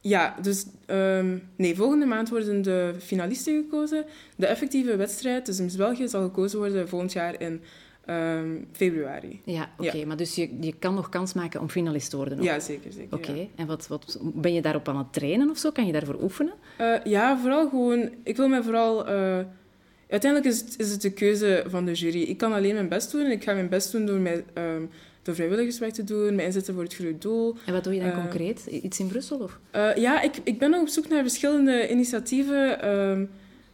ja, 0.00 0.34
dus 0.42 0.64
ehm, 0.86 1.36
nee, 1.56 1.76
volgende 1.76 2.06
maand 2.06 2.28
worden 2.28 2.62
de 2.62 2.94
finalisten 2.98 3.54
gekozen. 3.54 4.04
De 4.36 4.46
effectieve 4.46 4.96
wedstrijd, 4.96 5.46
dus 5.46 5.60
Miss 5.60 5.76
België, 5.76 6.08
zal 6.08 6.22
gekozen 6.22 6.58
worden 6.58 6.88
volgend 6.88 7.12
jaar 7.12 7.40
in 7.40 7.60
ehm, 8.06 8.56
februari. 8.72 9.40
Ja, 9.44 9.70
oké. 9.78 10.04
Maar 10.04 10.16
dus 10.16 10.34
je, 10.34 10.56
je 10.60 10.74
kan 10.78 10.94
nog 10.94 11.08
kans 11.08 11.32
maken 11.32 11.60
om 11.60 11.68
finalist 11.68 12.10
te 12.10 12.16
worden? 12.16 12.42
Ja, 12.42 12.60
zeker. 12.60 12.92
zeker 12.92 13.16
Oké. 13.16 13.32
ja. 13.32 13.44
En 13.54 13.66
wat, 13.66 13.86
wat, 13.88 14.18
ben 14.22 14.54
je 14.54 14.60
daarop 14.62 14.88
aan 14.88 14.98
het 14.98 15.12
trainen 15.12 15.50
of 15.50 15.58
zo? 15.58 15.70
Kan 15.70 15.86
je 15.86 15.92
daarvoor 15.92 16.22
oefenen? 16.22 16.52
Eh, 16.78 16.94
ja, 17.04 17.38
vooral 17.38 17.68
gewoon... 17.68 18.10
Ik 18.22 18.36
wil 18.36 18.48
mij 18.48 18.62
vooral... 18.62 19.06
eh, 19.06 19.38
uiteindelijk 20.08 20.52
is 20.52 20.60
het, 20.60 20.74
is 20.78 20.90
het 20.90 21.02
de 21.02 21.10
keuze 21.12 21.64
van 21.68 21.84
de 21.84 21.92
jury. 21.92 22.22
Ik 22.22 22.36
kan 22.38 22.52
alleen 22.52 22.74
mijn 22.74 22.88
best 22.88 23.12
doen 23.12 23.24
en 23.24 23.30
ik 23.30 23.44
ga 23.44 23.52
mijn 23.52 23.68
best 23.68 23.92
doen 23.92 24.06
door, 24.06 24.18
mij, 24.18 24.44
ehm, 24.54 24.82
door 25.22 25.34
vrijwilligerswerk 25.34 25.92
te 25.92 26.04
doen, 26.04 26.34
mij 26.34 26.44
inzetten 26.44 26.74
voor 26.74 26.82
het 26.82 26.94
goede 26.94 27.18
doel. 27.18 27.56
En 27.66 27.72
wat 27.72 27.84
doe 27.84 27.94
je 27.94 28.00
dan 28.00 28.10
Eh, 28.10 28.20
concreet? 28.20 28.66
Iets 28.66 29.00
in 29.00 29.06
Brussel? 29.06 29.38
Of? 29.38 29.58
Ja, 29.96 30.20
ik, 30.22 30.34
ik 30.44 30.58
ben 30.58 30.70
nog 30.70 30.80
op 30.80 30.88
zoek 30.88 31.08
naar 31.08 31.22
verschillende 31.22 31.90
initiatieven. 31.90 32.80
Ehm, 32.82 33.24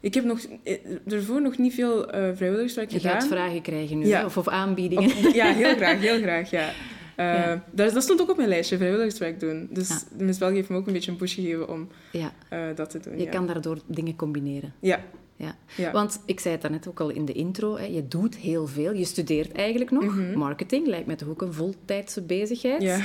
ik 0.02 0.14
heb 0.14 0.24
nog, 0.24 0.38
eh, 0.64 0.76
ervoor 1.08 1.42
nog 1.42 1.58
niet 1.58 1.74
veel 1.74 2.10
eh, 2.10 2.20
vrijwilligerswerk 2.34 2.90
Je 2.90 2.98
gedaan. 3.00 3.20
gaat 3.20 3.26
vragen 3.30 3.62
krijgen 3.62 3.98
nu, 3.98 4.06
Ja. 4.06 4.24
Of, 4.24 4.36
of 4.36 4.48
aanbiedingen. 4.48 5.10
Op- 5.26 5.34
ja, 5.34 5.52
heel 5.52 5.74
graag, 5.76 6.00
heel 6.00 6.18
graag, 6.26 6.50
ja. 6.50 6.68
Eh, 7.16 7.24
Ja. 7.26 7.64
Dat, 7.70 7.92
dat 7.92 8.02
stond 8.02 8.20
ook 8.20 8.30
op 8.30 8.36
mijn 8.36 8.48
lijstje, 8.48 8.76
vrijwilligerswerk 8.76 9.40
doen. 9.40 9.68
Dus 9.70 9.88
Ja. 9.88 9.98
de 10.18 10.24
Miss 10.24 10.38
België 10.38 10.54
heeft 10.54 10.68
me 10.68 10.76
ook 10.76 10.86
een 10.86 10.92
beetje 10.92 11.10
een 11.10 11.16
push 11.16 11.34
gegeven 11.34 11.68
om 11.68 11.88
Ja, 12.12 12.32
dat 12.74 12.90
te 12.90 12.98
doen. 13.00 13.18
je 13.18 13.28
kan 13.28 13.46
daardoor 13.46 13.78
dingen 13.86 14.16
combineren. 14.16 14.72
Ja, 14.80 15.00
Ja. 15.42 15.56
ja. 15.76 15.90
Want 15.92 16.20
ik 16.26 16.40
zei 16.40 16.52
het 16.54 16.62
daarnet 16.62 16.88
ook 16.88 17.00
al 17.00 17.08
in 17.08 17.24
de 17.24 17.32
intro, 17.32 17.76
hè, 17.76 17.84
je 17.84 18.08
doet 18.08 18.36
heel 18.36 18.66
veel. 18.66 18.92
Je 18.92 19.04
studeert 19.04 19.52
eigenlijk 19.52 19.90
nog. 19.90 20.04
Mhm. 20.04 20.38
Marketing 20.38 20.86
lijkt 20.86 21.06
me 21.06 21.14
toch 21.14 21.28
ook 21.28 21.42
een 21.42 21.52
voltijdse 21.52 22.22
bezigheid. 22.22 22.82
Ja. 22.82 23.00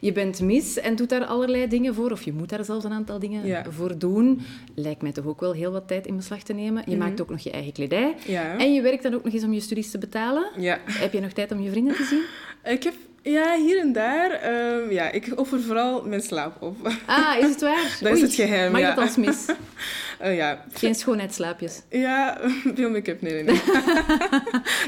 Je 0.00 0.12
bent 0.12 0.40
mis 0.40 0.78
en 0.78 0.96
doet 0.96 1.08
daar 1.08 1.24
allerlei 1.24 1.68
dingen 1.68 1.94
voor, 1.94 2.10
of 2.10 2.22
je 2.22 2.32
moet 2.32 2.48
daar 2.48 2.64
zelfs 2.64 2.84
een 2.84 2.92
aantal 2.92 3.18
dingen 3.18 3.46
Ja. 3.46 3.64
voor 3.70 3.98
doen. 3.98 4.40
Lijkt 4.74 5.02
mij 5.02 5.12
toch 5.12 5.26
ook 5.26 5.40
wel 5.40 5.52
heel 5.52 5.72
wat 5.72 5.88
tijd 5.88 6.06
in 6.06 6.16
beslag 6.16 6.42
te 6.42 6.52
nemen. 6.52 6.82
Je 6.86 6.96
Mhm. 6.96 6.98
maakt 7.04 7.20
ook 7.20 7.30
nog 7.30 7.40
je 7.40 7.50
eigen 7.50 7.72
kledij. 7.72 8.14
En 8.58 8.74
je 8.74 8.82
werkt 8.82 9.02
dan 9.02 9.14
ook 9.14 9.24
nog 9.24 9.32
eens 9.32 9.44
om 9.44 9.52
je 9.52 9.60
studies 9.60 9.90
te 9.90 9.98
betalen. 9.98 10.50
Heb 10.84 11.12
je 11.12 11.20
nog 11.20 11.32
tijd 11.32 11.52
om 11.52 11.60
je 11.60 11.70
vrienden 11.70 11.94
te 11.96 12.04
zien? 12.04 12.22
Ik 12.74 12.82
heb, 12.82 12.94
ja, 13.30 13.56
hier 13.56 13.78
en 13.80 13.92
daar, 13.92 14.30
ehm, 14.30 14.90
ja, 14.90 15.10
ik 15.12 15.32
offer 15.36 15.60
vooral 15.60 16.02
mijn 16.06 16.20
slaap 16.20 16.62
op. 16.62 16.76
Ah, 17.06 17.38
is 17.38 17.48
het 17.48 17.60
waar? 17.60 17.96
Dat 18.02 18.12
is 18.16 18.20
het 18.20 18.34
geheim, 18.34 18.72
Mag 18.72 18.80
ja. 18.80 18.94
dat 18.94 19.04
als 19.04 19.16
mis? 19.16 19.44
Eh, 20.18 20.36
ja. 20.42 20.64
Geen 20.72 20.94
schoonheidsslaapjes. 20.94 21.82
ja, 21.90 22.38
veel 22.74 22.90
make-up, 22.90 23.20
nee, 23.22 23.32
nee, 23.32 23.42
nee. 23.42 23.60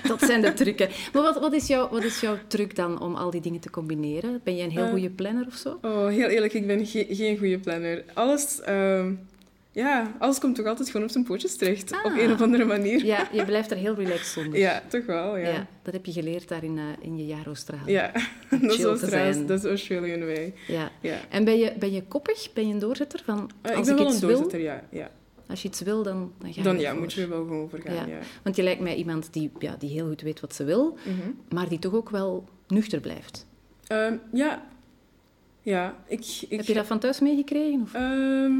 Dat 0.02 0.22
zijn 0.22 0.40
de 0.40 0.52
trucken. 0.52 0.88
Maar 1.12 1.22
wat, 1.22 1.38
wat, 1.40 1.52
is 1.52 1.66
jouw, 1.66 1.88
wat 1.88 2.04
is 2.04 2.20
jouw 2.20 2.36
truc 2.46 2.76
dan 2.76 3.00
om 3.00 3.14
al 3.14 3.30
die 3.30 3.40
dingen 3.40 3.60
te 3.60 3.70
combineren? 3.70 4.40
Ben 4.44 4.56
je 4.56 4.62
een 4.62 4.70
heel 4.70 4.84
Eh, 4.84 4.90
goede 4.90 5.10
planner 5.10 5.46
of 5.46 5.54
zo? 5.54 5.78
Oh, 5.82 6.06
heel 6.08 6.28
eerlijk, 6.28 6.52
ik 6.52 6.66
ben 6.66 6.86
ge- 6.86 7.06
geen 7.10 7.38
goede 7.38 7.58
planner. 7.58 8.04
Alles, 8.14 8.60
ehm, 8.60 9.12
ja, 9.72 10.12
alles 10.18 10.38
komt 10.38 10.54
toch 10.56 10.66
altijd 10.66 10.90
gewoon 10.90 11.06
op 11.06 11.12
zijn 11.12 11.24
pootjes 11.24 11.56
terecht. 11.56 11.92
Ah. 11.92 12.04
Op 12.04 12.18
een 12.18 12.32
of 12.32 12.40
andere 12.40 12.64
manier. 12.64 13.04
Ja, 13.04 13.28
je 13.32 13.44
blijft 13.52 13.70
er 13.70 13.76
heel 13.76 13.94
relaxed 13.94 14.26
zonder. 14.26 14.58
Ja, 14.58 14.82
toch 14.88 15.06
wel, 15.06 15.36
ja. 15.36 15.48
Ja, 15.48 15.52
Ja, 15.54 15.66
dat 15.82 15.92
heb 15.94 16.06
je 16.06 16.12
geleerd 16.12 16.48
daar 16.48 16.64
in, 16.64 16.78
eh, 16.78 16.84
in 17.00 17.16
je 17.18 17.26
jaar 17.26 17.46
Australië. 17.46 17.92
dat, 18.50 18.62
is 18.78 18.82
Australië, 18.84 19.46
dat 19.46 19.58
is 19.58 19.64
Australian 19.64 20.20
way. 20.20 20.54
Ja. 20.66 20.90
Ja. 21.00 21.16
En 21.28 21.44
ben 21.44 21.58
je, 21.58 21.72
ben 21.78 21.92
je 21.92 22.02
koppig? 22.02 22.52
Ben 22.52 22.66
je 22.68 22.72
een 22.72 22.78
doorzetter? 22.80 23.22
Van, 23.24 23.50
Eh, 23.62 23.70
ik 23.70 23.76
als 23.76 23.86
ben 23.86 23.96
ik 23.96 24.02
wel 24.02 24.12
iets 24.12 24.22
een 24.22 24.28
wil, 24.50 24.56
ja. 24.60 24.84
ja. 24.90 25.10
als 25.48 25.62
je 25.62 25.68
iets 25.68 25.80
wil, 25.80 26.02
dan, 26.02 26.32
dan 26.38 26.52
ga 26.52 26.60
je 26.60 26.62
Dan 26.66 26.78
ja, 26.80 26.94
moet 26.94 27.12
je 27.12 27.22
er 27.22 27.28
wel 27.28 27.44
gewoon 27.44 27.70
voor 27.70 27.80
gaan, 27.80 27.94
Ja. 27.94 28.06
ja. 28.06 28.18
Want 28.42 28.56
je 28.56 28.62
lijkt 28.62 28.80
mij 28.80 28.94
iemand 28.94 29.32
die, 29.32 29.50
ja, 29.58 29.76
die 29.78 29.90
heel 29.90 30.06
goed 30.08 30.20
weet 30.20 30.40
wat 30.40 30.54
ze 30.54 30.64
wil, 30.64 30.96
Mhm. 31.04 31.30
maar 31.54 31.68
die 31.68 31.78
toch 31.78 31.94
ook 31.94 32.10
wel 32.10 32.48
nuchter 32.68 33.00
blijft. 33.00 33.46
Ehm, 33.86 34.14
ja. 34.32 34.68
Ja, 35.62 35.96
ik... 36.06 36.20
ik 36.48 36.56
Heb 36.56 36.66
je 36.66 36.74
dat 36.74 36.86
van 36.86 36.98
thuis 36.98 37.20
meegekregen? 37.20 37.80
Of? 37.82 37.94
Ehm, 37.94 38.52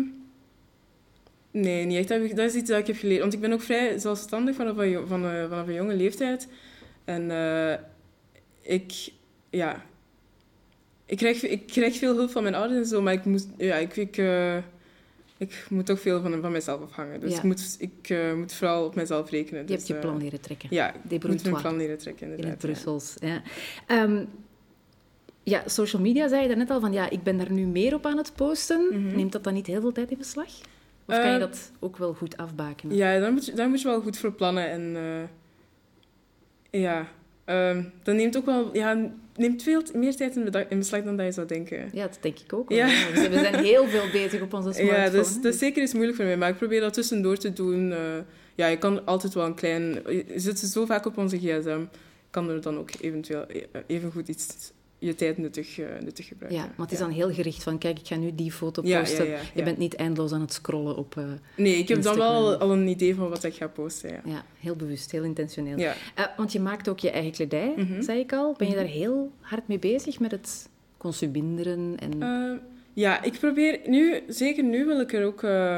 nee, 1.51 1.85
niet 1.85 1.99
echt. 2.11 2.37
Dat, 2.37 2.39
is 2.51 2.55
iets 2.55 2.71
dat 2.71 2.79
ik 2.79 2.87
heb 2.87 2.97
geleerd. 2.97 3.21
Want 3.21 3.33
ik 3.33 3.41
ben 3.41 3.53
ook 3.53 3.63
vrij 3.63 3.99
zelfstandig 3.99 4.55
vanaf 4.57 4.77
een, 4.77 4.95
eh, 5.25 5.49
vanaf 5.49 5.67
een 5.67 5.75
jonge 5.75 5.95
leeftijd. 5.95 6.49
En 7.05 7.31
eh, 7.31 7.79
ik, 8.61 8.93
ja... 9.51 9.85
Ik 11.07 11.17
krijg, 11.17 11.43
ik 11.43 11.67
krijg 11.67 11.97
veel 11.97 12.17
hulp 12.17 12.31
van 12.31 12.43
mijn 12.43 12.55
ouders 12.55 12.81
en 12.81 12.87
zo, 12.87 13.03
maar 13.03 13.13
ik, 13.13 13.25
moest, 13.25 13.49
ja, 13.57 13.77
ik, 13.77 13.97
ik, 13.97 14.17
eh, 14.17 14.57
ik 15.37 15.67
moet 15.69 15.87
toch 15.87 16.01
veel 16.01 16.21
van, 16.23 16.41
van 16.41 16.53
mezelf 16.53 16.83
afhangen. 16.83 17.21
Dus 17.21 17.31
Ja. 17.31 17.37
ik, 17.37 17.43
moet, 17.43 17.77
ik 17.79 18.15
moet 18.37 18.53
vooral 18.53 18.85
op 18.85 18.95
mezelf 18.95 19.31
rekenen. 19.31 19.61
je 19.61 19.67
Dus, 19.67 19.77
hebt 19.77 19.87
je 19.87 19.95
eh, 19.95 20.01
plan 20.01 20.19
leren 20.19 20.41
trekken. 20.41 20.69
Ja, 20.73 20.95
ik 21.09 21.25
moet 21.27 21.43
mijn 21.45 21.57
plan 21.61 21.77
leren 21.77 21.99
trekken, 21.99 22.27
in 22.27 22.33
het 22.33 22.47
ja. 22.49 22.55
Brussels. 22.55 23.15
Ja. 23.21 23.43
Ehm, 23.87 24.25
ja, 25.43 25.63
social 25.67 26.03
media 26.03 26.29
zei 26.29 26.43
je 26.43 26.49
daarnet 26.49 26.71
al 26.71 26.81
van 26.81 26.93
ja, 26.93 27.11
ik 27.11 27.23
ben 27.23 27.39
daar 27.39 27.53
nu 27.53 27.67
meer 27.67 27.95
op 27.95 28.07
aan 28.07 28.17
het 28.17 28.33
posten. 28.35 28.87
Mhm. 28.91 29.17
Neemt 29.17 29.33
dat 29.33 29.45
dan 29.45 29.55
niet 29.55 29.67
heel 29.67 29.81
veel 29.81 29.93
tijd 29.93 30.11
in 30.11 30.19
beslag? 30.19 30.51
Of 31.11 31.17
kan 31.17 31.27
je 31.29 31.35
Eh, 31.35 31.41
dat 31.41 31.71
ook 31.81 31.97
wel 31.97 32.15
goed 32.15 32.37
afbakenen? 32.37 32.97
Ja, 32.97 33.19
daar 33.19 33.33
moet, 33.33 33.47
je, 33.47 33.53
daar 33.53 33.69
moet 33.69 33.81
je 33.81 33.89
wel 33.89 34.01
goed 34.01 34.19
voor 34.19 34.33
plannen. 34.33 34.69
En 34.71 34.97
eh, 34.97 36.81
ja, 36.81 37.07
ehm, 37.45 37.83
dat 38.03 38.15
neemt 38.15 38.37
ook 38.37 38.47
wel 38.47 38.71
ja, 38.77 39.11
neemt 39.37 39.63
veel 39.63 39.83
meer 39.95 40.17
tijd 40.17 40.37
in, 40.37 40.53
in 40.69 40.79
beslag 40.79 41.03
dan 41.03 41.17
dat 41.17 41.27
je 41.27 41.33
zou 41.33 41.47
denken. 41.47 41.91
Ja, 41.93 42.07
dat 42.07 42.19
denk 42.21 42.39
ik 42.39 42.53
ook. 42.53 42.69
wel. 42.69 42.79
Ja. 42.79 42.87
Ja, 42.87 43.13
we 43.13 43.39
zijn- 43.39 43.65
heel 43.65 43.87
veel 43.89 44.11
bezig 44.13 44.41
op 44.43 44.55
onze 44.55 44.73
smartphone. 44.73 44.99
Ja, 45.05 45.11
dus, 45.11 45.35
dat 45.41 45.53
is 45.53 45.59
zeker 45.59 45.83
iets 45.83 45.93
moeilijk 45.93 46.17
voor 46.17 46.27
mij, 46.27 46.37
maar 46.37 46.49
ik 46.49 46.57
probeer 46.57 46.81
dat 46.81 46.93
tussendoor 46.95 47.37
te 47.37 47.53
doen. 47.53 47.93
eh, 47.93 47.99
ja, 48.55 48.67
je 48.67 48.79
kan 48.79 49.07
altijd 49.07 49.35
wel 49.35 49.47
een 49.47 49.55
klein... 49.55 49.83
Je 50.07 50.25
zit 50.37 50.59
zo 50.59 50.85
vaak 50.87 51.07
op 51.07 51.19
onze 51.19 51.39
gsm, 51.39 51.81
kan 52.31 52.51
er 52.51 52.61
dan 52.61 52.79
ook 52.79 52.89
eventueel 53.01 53.47
eh, 53.47 53.63
even 53.87 54.13
goed 54.13 54.29
iets 54.29 54.73
je 55.03 55.15
tijd 55.15 55.39
nuttig, 55.39 55.79
eh, 55.79 55.87
nuttig 56.01 56.27
gebruiken. 56.27 56.61
Ja, 56.61 56.67
maar 56.67 56.87
het 56.87 56.93
is 56.93 56.99
dan 56.99 57.11
heel 57.11 57.33
gericht 57.33 57.63
van, 57.63 57.79
kijk, 57.79 57.99
ik 57.99 58.07
ga 58.07 58.17
nu 58.17 58.35
die 58.35 58.53
foto 58.53 58.83
Ja, 58.85 58.89
ja, 58.89 59.01
posten. 59.01 59.27
ja, 59.29 59.39
Je 59.55 59.63
bent 59.63 59.79
niet 59.79 59.95
eindeloos 59.95 60.33
aan 60.33 60.41
het 60.41 60.53
scrollen 60.53 60.97
op... 60.97 61.17
eh, 61.17 61.25
Nee, 61.57 61.75
ik 61.77 61.89
heb 61.89 62.03
dan 62.03 62.17
wel 62.17 62.55
al 62.57 62.73
een 62.73 62.87
idee 62.89 63.15
van 63.15 63.29
wat 63.29 63.45
ik 63.45 63.55
ga 63.55 63.67
posten, 63.69 64.11
ja. 64.11 64.21
ja, 64.25 64.45
heel 64.59 64.77
bewust, 64.77 65.11
heel 65.11 65.23
intentioneel. 65.25 65.79
Ja. 65.79 65.95
Eh, 66.15 66.25
want 66.37 66.53
je 66.53 66.61
maakt 66.61 66.89
ook 66.89 66.99
je 66.99 67.11
eigen 67.11 67.33
kledij, 67.33 67.73
Mhm. 67.77 68.03
zei 68.03 68.19
ik 68.21 68.33
al. 68.33 68.55
Ben 68.59 68.67
je 68.69 68.75
Mhm. 68.75 68.83
daar 68.83 68.93
heel 68.93 69.33
hard 69.41 69.69
mee 69.69 69.79
bezig 69.79 70.21
met 70.21 70.31
het 70.31 70.69
consuminderen? 70.97 71.97
En... 71.99 72.61
Ja, 72.93 73.23
ik 73.23 73.33
probeer 73.39 73.81
nu, 73.87 74.21
zeker 74.29 74.65
nu 74.65 74.85
wil 74.87 75.01
ik 75.01 75.13
er 75.13 75.25
ook, 75.25 75.43
eh, 75.43 75.77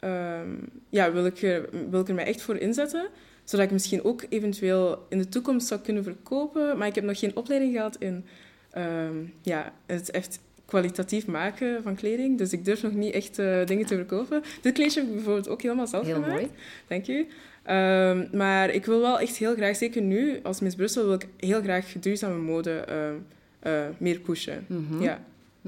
ehm, 0.00 0.48
ja, 0.88 1.12
wil, 1.12 1.26
ik 1.26 1.42
er, 1.42 1.68
wil 1.90 2.00
ik 2.00 2.08
er 2.08 2.14
mij 2.14 2.24
echt 2.24 2.42
voor 2.42 2.56
inzetten. 2.56 3.08
Zodat 3.46 3.66
ik 3.66 3.72
misschien 3.72 4.04
ook 4.04 4.24
eventueel 4.28 5.06
in 5.08 5.18
de 5.18 5.28
toekomst 5.28 5.66
zou 5.66 5.80
kunnen 5.80 6.02
verkopen. 6.02 6.78
Maar 6.78 6.86
ik 6.86 6.94
heb 6.94 7.04
nog 7.04 7.18
geen 7.18 7.36
opleiding 7.36 7.72
gehad 7.74 7.96
in 7.98 8.24
ehm, 8.70 9.16
ja, 9.42 9.72
het 9.86 10.10
echt 10.10 10.38
kwalitatief 10.66 11.26
maken 11.26 11.82
van 11.82 11.94
kleding. 11.94 12.38
Dus 12.38 12.52
ik 12.52 12.64
durf 12.64 12.82
nog 12.82 12.92
niet 12.92 13.14
echt 13.14 13.38
eh, 13.38 13.66
dingen 13.66 13.86
te 13.86 13.94
verkopen. 13.94 14.42
Dit 14.62 14.74
kleedje 14.74 15.00
heb 15.00 15.08
ik 15.08 15.14
bijvoorbeeld 15.14 15.48
ook 15.48 15.62
helemaal 15.62 15.86
zelf 15.86 16.04
Heel 16.04 16.14
gemaakt. 16.14 16.32
mooi. 16.32 16.50
Dank 16.86 17.08
u. 17.08 17.26
Ehm, 17.62 18.26
maar 18.32 18.70
ik 18.70 18.86
wil 18.86 19.00
wel 19.00 19.20
echt 19.20 19.36
heel 19.36 19.54
graag, 19.54 19.76
zeker 19.76 20.02
nu 20.02 20.40
als 20.42 20.60
Miss 20.60 20.76
Brussel, 20.76 21.04
wil 21.04 21.14
ik 21.14 21.28
heel 21.36 21.62
graag 21.62 21.92
duurzame 22.00 22.38
mode 22.38 22.70
ehm, 22.70 23.14
eh, 23.58 23.86
meer 23.98 24.18
pushen. 24.18 24.64
Mhm. 24.68 25.02
Ja. 25.02 25.20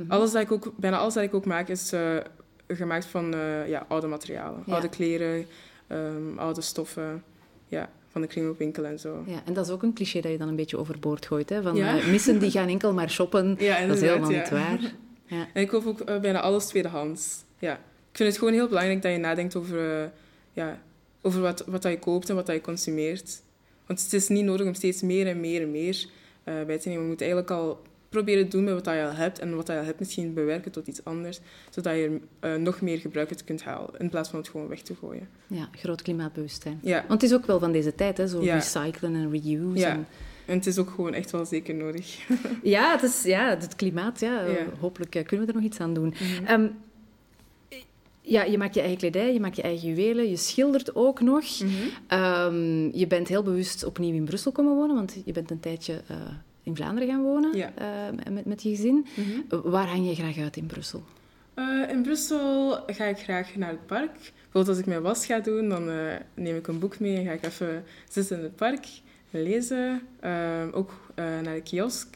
Alles 0.08 0.32
dat 0.32 0.42
ik 0.42 0.52
ook, 0.52 0.72
bijna 0.76 0.98
alles 0.98 1.14
dat 1.14 1.22
ik 1.22 1.34
ook 1.34 1.44
maak 1.44 1.68
is 1.68 1.92
eh, 1.92 2.16
gemaakt 2.68 3.04
van 3.06 3.34
ja, 3.66 3.84
oude 3.88 4.06
materialen. 4.06 4.62
Ja. 4.66 4.72
Oude 4.72 4.88
kleren, 4.88 5.46
oude 6.36 6.60
stoffen. 6.60 7.22
Ja, 7.68 7.90
van 8.08 8.20
de 8.20 8.26
kringloopwinkel 8.26 8.84
en 8.84 8.98
zo. 8.98 9.22
Ja, 9.26 9.42
en 9.44 9.52
dat 9.54 9.66
is 9.66 9.72
ook 9.72 9.82
een 9.82 9.92
cliché 9.94 10.20
dat 10.20 10.30
je 10.30 10.38
dan 10.38 10.48
een 10.48 10.56
beetje 10.56 10.78
overboord 10.78 11.26
gooit. 11.26 11.48
Hè? 11.48 11.62
Van 11.62 11.76
Ja. 11.76 11.98
eh, 11.98 12.06
missen 12.06 12.38
die 12.38 12.50
gaan 12.50 12.68
enkel 12.68 12.92
maar 12.92 13.10
shoppen. 13.10 13.56
Ja, 13.58 13.86
dat 13.86 13.96
is 13.96 14.02
helemaal 14.02 14.30
niet 14.30 14.50
waar. 14.50 14.78
Ja. 15.26 15.46
En 15.52 15.62
ik 15.62 15.68
koop 15.68 15.86
ook 15.86 16.00
eh, 16.00 16.20
bijna 16.20 16.40
alles 16.40 16.66
tweedehands. 16.66 17.44
Ja. 17.58 17.72
Ik 18.10 18.16
vind 18.16 18.28
het 18.28 18.38
gewoon 18.38 18.54
heel 18.54 18.68
belangrijk 18.68 19.02
dat 19.02 19.12
je 19.12 19.18
nadenkt 19.18 19.56
over, 19.56 20.00
eh, 20.02 20.08
ja, 20.52 20.80
over 21.22 21.40
wat, 21.40 21.64
wat 21.66 21.82
dat 21.82 21.92
je 21.92 21.98
koopt 21.98 22.28
en 22.28 22.34
wat 22.34 22.46
dat 22.46 22.54
je 22.54 22.60
consumeert. 22.60 23.40
Want 23.86 24.02
het 24.02 24.12
is 24.12 24.28
niet 24.28 24.44
nodig 24.44 24.66
om 24.66 24.74
steeds 24.74 25.02
meer 25.02 25.26
en 25.26 25.40
meer 25.40 25.62
en 25.62 25.70
meer 25.70 26.06
bij 26.44 26.78
te 26.78 26.88
nemen. 26.88 27.02
Je 27.02 27.08
moet 27.10 27.20
eigenlijk 27.20 27.50
al 27.50 27.82
proberen 28.08 28.48
doen 28.48 28.64
met 28.64 28.74
wat 28.74 28.84
je 28.94 29.04
al 29.04 29.12
hebt. 29.12 29.38
En 29.38 29.56
wat 29.56 29.66
je 29.66 29.78
al 29.78 29.84
hebt 29.84 29.98
misschien 29.98 30.34
bewerken 30.34 30.70
tot 30.72 30.86
iets 30.86 31.04
anders. 31.04 31.40
Zodat 31.70 31.94
je 31.94 32.20
er 32.40 32.54
eh, 32.54 32.60
nog 32.60 32.80
meer 32.80 32.98
gebruik 32.98 33.28
uit 33.30 33.44
kunt 33.44 33.62
halen. 33.62 33.90
In 33.98 34.08
plaats 34.10 34.28
van 34.30 34.38
het 34.38 34.48
gewoon 34.48 34.68
weg 34.68 34.80
te 34.82 34.94
gooien. 34.94 35.28
ja, 35.46 35.68
groot 35.72 36.02
klimaatbewustzijn. 36.02 36.78
Ja. 36.82 37.04
Want 37.08 37.20
het 37.22 37.30
is 37.30 37.36
ook 37.36 37.46
wel 37.46 37.58
van 37.58 37.72
deze 37.72 37.94
tijd, 37.94 38.16
hè? 38.16 38.26
zo 38.28 38.42
Ja. 38.42 38.54
recyclen 38.54 39.14
en 39.14 39.30
reuse. 39.30 39.78
Ja. 39.78 39.90
En... 39.90 40.06
En 40.46 40.54
het 40.56 40.66
is 40.66 40.78
ook 40.78 40.90
gewoon 40.90 41.14
echt 41.14 41.30
wel 41.30 41.44
zeker 41.44 41.74
nodig. 41.74 42.18
Ja, 42.62 42.92
het, 42.92 43.02
is, 43.02 43.22
ja, 43.22 43.48
het 43.48 43.76
klimaat, 43.76 44.20
ja, 44.20 44.44
Ja. 44.46 44.56
hopelijk 44.80 45.14
eh, 45.14 45.24
kunnen 45.24 45.46
we 45.46 45.52
er 45.52 45.58
nog 45.58 45.68
iets 45.68 45.80
aan 45.80 45.94
doen. 45.94 46.14
Ehm, 46.46 46.66
ja, 48.20 48.42
je 48.42 48.58
maakt 48.58 48.74
je 48.74 48.80
eigen 48.80 48.98
kledij, 48.98 49.32
je 49.32 49.40
maakt 49.40 49.56
je 49.56 49.62
eigen 49.62 49.88
juwelen, 49.88 50.28
je 50.28 50.36
schildert 50.36 50.94
ook 50.94 51.20
nog. 51.20 51.60
Mhm. 51.60 51.72
Ehm, 52.06 52.96
je 52.96 53.06
bent 53.08 53.28
heel 53.28 53.42
bewust 53.42 53.84
opnieuw 53.84 54.14
in 54.14 54.24
Brussel 54.24 54.52
komen 54.52 54.74
wonen, 54.74 54.94
want 54.96 55.16
je 55.24 55.32
bent 55.32 55.50
een 55.50 55.60
tijdje 55.60 56.02
eh, 56.06 56.16
in 56.68 56.76
Vlaanderen 56.76 57.08
gaan 57.08 57.22
wonen 57.22 57.56
Ja. 57.56 57.72
eh, 57.74 58.32
met, 58.32 58.44
met 58.44 58.62
je 58.62 58.68
gezin. 58.68 59.06
Mhm. 59.14 59.28
Eh, 59.50 59.58
waar 59.64 59.86
hang 59.86 60.08
je 60.08 60.14
graag 60.14 60.38
uit 60.38 60.56
in 60.56 60.66
Brussel? 60.66 61.02
Eh, 61.54 61.64
in 61.90 62.02
Brussel 62.02 62.78
ga 62.86 63.04
ik 63.04 63.18
graag 63.18 63.54
naar 63.56 63.68
het 63.70 63.86
park. 63.86 64.12
Bijvoorbeeld 64.34 64.68
als 64.68 64.78
ik 64.78 64.86
mijn 64.86 65.02
was 65.02 65.26
ga 65.26 65.38
doen, 65.40 65.68
dan 65.68 65.90
neem 66.34 66.56
ik 66.56 66.66
een 66.66 66.78
boek 66.78 66.98
mee 66.98 67.16
en 67.16 67.24
ga 67.24 67.32
ik 67.32 67.44
even 67.44 67.84
zitten 68.08 68.36
in 68.36 68.42
het 68.42 68.56
park 68.56 68.86
en 69.30 69.42
lezen. 69.42 70.02
Ook 70.72 70.92
naar 71.16 71.54
de 71.54 71.60
kiosk. 71.64 72.08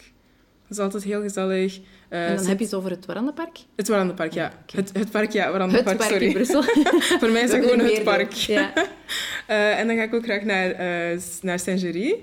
Dat 0.68 0.78
is 0.78 0.78
altijd 0.78 1.02
heel 1.02 1.20
gezellig. 1.22 1.80
En 2.08 2.28
dan 2.28 2.38
zit- 2.38 2.48
heb 2.48 2.58
je 2.58 2.64
het 2.64 2.74
over 2.74 2.90
het 2.90 3.06
Warandenpark? 3.06 3.58
Het 3.76 3.88
Warandenpark, 3.88 4.32
ja. 4.32 4.52
Het, 4.74 4.90
het 4.92 5.10
park, 5.10 5.30
ja. 5.32 5.42
Het 5.42 5.52
Warandenpark, 5.52 5.96
park 5.96 6.10
sorry. 6.10 6.26
in 6.26 6.32
Brussel. 6.32 6.62
Voor 7.20 7.30
mij 7.30 7.42
is 7.42 7.52
het 7.52 7.64
gewoon 7.64 7.78
het 7.78 8.02
park. 8.04 8.32
Ja. 8.32 8.72
En 9.80 9.86
dan 9.86 9.96
ga 9.96 10.02
ik 10.02 10.14
ook 10.14 10.24
graag 10.24 10.42
naar, 10.42 10.68
naar 11.42 11.58
Saint-Géry. 11.58 12.14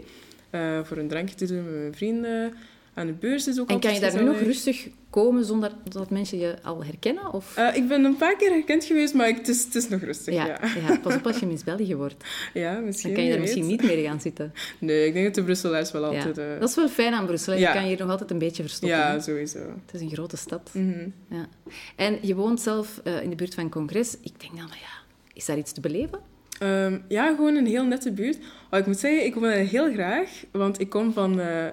Eh, 0.49 0.79
voor 0.83 0.97
een 0.97 1.07
drankje 1.07 1.35
te 1.35 1.45
doen 1.45 1.63
met 1.63 1.73
mijn 1.79 1.95
vrienden. 1.95 2.53
Aan 2.93 3.07
de 3.07 3.13
beurs 3.13 3.47
is 3.47 3.59
ook 3.59 3.69
En 3.69 3.79
kan 3.79 3.93
je 3.93 3.99
daar 3.99 4.15
nu 4.15 4.23
nog 4.23 4.39
rustig 4.39 4.87
komen 5.09 5.45
zonder 5.45 5.71
dat 5.83 6.09
mensen 6.09 6.39
je 6.39 6.55
al 6.63 6.83
herkennen? 6.83 7.33
Of? 7.33 7.57
Eh, 7.57 7.75
ik 7.75 7.87
ben 7.87 8.03
een 8.03 8.15
paar 8.17 8.35
keer 8.37 8.49
herkend 8.49 8.83
geweest, 8.83 9.13
maar 9.13 9.27
ik, 9.27 9.37
het, 9.37 9.47
is, 9.47 9.63
het 9.63 9.75
is 9.75 9.89
nog 9.89 10.01
rustig, 10.01 10.33
ja. 10.33 10.45
ja, 10.47 10.57
Ja, 10.61 10.87
ja, 10.87 10.97
pas 10.97 11.15
op 11.15 11.25
als 11.27 11.39
je 11.39 11.45
Miss 11.45 11.63
België 11.63 11.95
wordt. 11.95 12.23
misschien. 12.53 13.09
Dan 13.09 13.13
kan 13.13 13.23
je 13.23 13.29
daar 13.29 13.39
misschien 13.39 13.67
niet 13.67 13.83
meer 13.83 14.03
gaan 14.03 14.21
zitten. 14.21 14.53
Nee, 14.79 15.05
ik 15.07 15.13
denk 15.13 15.25
dat 15.25 15.35
de 15.35 15.43
Brusselaars 15.43 15.91
wel 15.91 16.11
Ja. 16.11 16.17
altijd... 16.17 16.37
eh, 16.37 16.59
Dat 16.59 16.69
is 16.69 16.75
wel 16.75 16.89
fijn 16.89 17.13
aan 17.13 17.25
Brussel. 17.25 17.53
Je 17.53 17.59
Ja. 17.59 17.73
kan 17.73 17.83
hier 17.83 17.97
nog 17.99 18.09
altijd 18.09 18.31
een 18.31 18.37
beetje 18.39 18.63
verstoppen. 18.63 18.97
ja, 18.97 19.19
sowieso. 19.19 19.59
Het 19.59 19.93
is 19.93 20.01
een 20.01 20.09
grote 20.11 20.37
stad. 20.37 20.69
Mhm. 20.73 21.09
Ja. 21.29 21.47
En 21.95 22.17
je 22.21 22.35
woont 22.35 22.61
zelf 22.61 23.01
in 23.23 23.29
de 23.29 23.35
buurt 23.35 23.53
van 23.53 23.69
Congres. 23.69 24.13
Ik 24.21 24.39
denk 24.39 24.57
dan, 24.57 24.67
van, 24.67 24.77
ja, 24.81 25.13
is 25.33 25.45
daar 25.45 25.57
iets 25.57 25.71
te 25.71 25.81
beleven? 25.81 26.19
Ehm, 26.59 26.97
ja, 27.07 27.35
gewoon 27.35 27.55
een 27.55 27.65
heel 27.67 27.85
nette 27.85 28.11
buurt. 28.11 28.37
Oh, 28.71 28.79
ik 28.79 28.85
moet 28.85 28.99
zeggen, 28.99 29.25
ik 29.25 29.31
kom 29.31 29.43
er 29.43 29.51
heel 29.67 29.91
graag, 29.91 30.29
want 30.51 30.79
ik 30.79 30.89
kom 30.89 31.13
van 31.13 31.39
eh, 31.39 31.65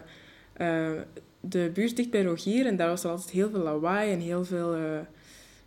eh, 0.52 1.00
de 1.40 1.70
buurt 1.74 1.96
dicht 1.96 2.10
bij 2.10 2.22
Rogier 2.22 2.66
en 2.66 2.76
daar 2.76 2.88
was 2.88 3.04
er 3.04 3.10
altijd 3.10 3.30
heel 3.30 3.50
veel 3.50 3.62
lawaai 3.62 4.12
en 4.12 4.20
heel 4.20 4.44
veel, 4.44 4.74
eh, 4.74 4.80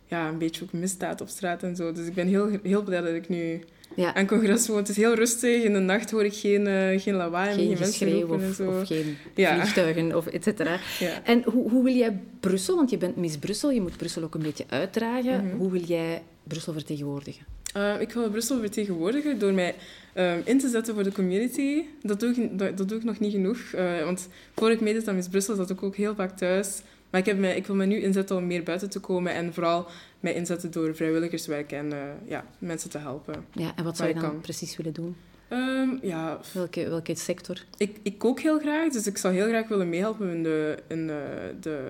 ja, 0.06 0.28
een 0.28 0.38
beetje 0.38 0.62
ook 0.62 0.72
misdaad 0.72 1.20
op 1.20 1.28
straat 1.28 1.62
en 1.62 1.76
zo. 1.76 1.92
Dus 1.92 2.06
ik 2.06 2.14
ben 2.14 2.26
heel, 2.26 2.48
heel 2.62 2.82
blij 2.82 3.00
dat 3.00 3.14
ik 3.14 3.28
nu 3.28 3.60
Ja, 3.96 4.14
aan 4.14 4.26
congres 4.26 4.66
woon. 4.68 4.76
Het 4.76 4.88
is 4.88 4.96
heel 4.96 5.14
rustig, 5.14 5.62
in 5.62 5.72
de 5.72 5.78
nacht 5.78 6.10
hoor 6.10 6.24
ik 6.24 6.34
geen, 6.34 6.66
geen 7.00 7.14
lawaai 7.14 7.48
en 7.50 7.54
geen 7.56 7.66
geen 7.68 7.78
mensen 7.78 8.12
roepen 8.12 8.42
en 8.42 8.48
of, 8.48 8.54
zo. 8.54 8.70
of 8.70 8.86
geen 8.86 9.16
Ja. 9.34 9.54
vliegtuigen, 9.54 10.16
of 10.16 10.26
et 10.26 10.44
cetera. 10.44 10.78
Ja. 10.98 11.24
En 11.24 11.42
hoe, 11.44 11.70
hoe 11.70 11.84
wil 11.84 11.94
jij 11.94 12.20
Brussel, 12.40 12.76
want 12.76 12.90
je 12.90 12.96
bent 12.96 13.16
Miss 13.16 13.36
Brussel, 13.38 13.70
je 13.70 13.80
moet 13.80 13.96
Brussel 13.96 14.22
ook 14.22 14.34
een 14.34 14.42
beetje 14.42 14.64
uitdragen. 14.68 15.44
Mhm. 15.46 15.56
Hoe 15.56 15.70
wil 15.70 15.82
jij 15.82 16.22
Brussel 16.44 16.72
vertegenwoordigen? 16.72 17.44
Eh, 17.74 18.00
ik 18.00 18.12
wil 18.12 18.30
Brussel 18.30 18.58
vertegenwoordigen 18.60 19.38
door 19.38 19.52
mij 19.52 19.74
ehm, 20.12 20.40
in 20.44 20.58
te 20.58 20.68
zetten 20.68 20.94
voor 20.94 21.02
de 21.02 21.12
community. 21.12 21.82
Dat 22.02 22.20
doe 22.20 22.30
ik, 22.34 22.58
dat, 22.58 22.76
dat 22.76 22.88
doe 22.88 22.98
ik 22.98 23.04
nog 23.04 23.18
niet 23.18 23.32
genoeg. 23.32 23.58
eh, 23.58 24.04
want 24.04 24.28
voor 24.54 24.70
ik 24.70 24.80
meedeed 24.80 25.08
aan 25.08 25.14
Miss 25.14 25.28
Brussel 25.28 25.54
zat 25.56 25.70
ik 25.70 25.82
ook 25.82 25.96
heel 25.96 26.14
vaak 26.14 26.36
thuis. 26.36 26.82
Maar 27.10 27.20
ik, 27.20 27.26
heb 27.26 27.38
mij, 27.38 27.56
ik 27.56 27.66
wil 27.66 27.76
me 27.76 27.86
nu 27.86 27.96
inzetten 28.00 28.36
om 28.36 28.46
meer 28.46 28.62
buiten 28.62 28.90
te 28.90 29.00
komen. 29.00 29.32
En 29.34 29.54
vooral 29.54 29.86
mij 30.20 30.34
inzetten 30.34 30.70
door 30.70 30.94
vrijwilligerswerk 30.96 31.72
en 31.72 31.92
eh, 31.92 31.98
ja, 32.26 32.44
mensen 32.58 32.90
te 32.90 32.98
helpen. 32.98 33.44
Ja, 33.52 33.72
en 33.76 33.84
wat 33.84 33.96
zou 33.96 34.08
je 34.08 34.14
dan 34.14 34.22
kan. 34.22 34.40
precies 34.40 34.76
willen 34.76 34.92
doen? 34.92 35.16
Ehm, 35.48 35.88
ja, 36.02 36.40
Welke, 36.52 36.88
welke 36.88 37.14
sector? 37.14 37.64
ik, 37.76 37.96
ik 38.02 38.18
kook 38.18 38.40
heel 38.40 38.58
graag. 38.58 38.92
Dus 38.92 39.06
ik 39.06 39.16
zou 39.18 39.34
heel 39.34 39.46
graag 39.48 39.68
willen 39.68 39.88
meehelpen 39.88 40.30
in 40.30 40.42
de, 40.42 40.76
in, 40.86 41.10
eh, 41.10 41.16
de 41.60 41.80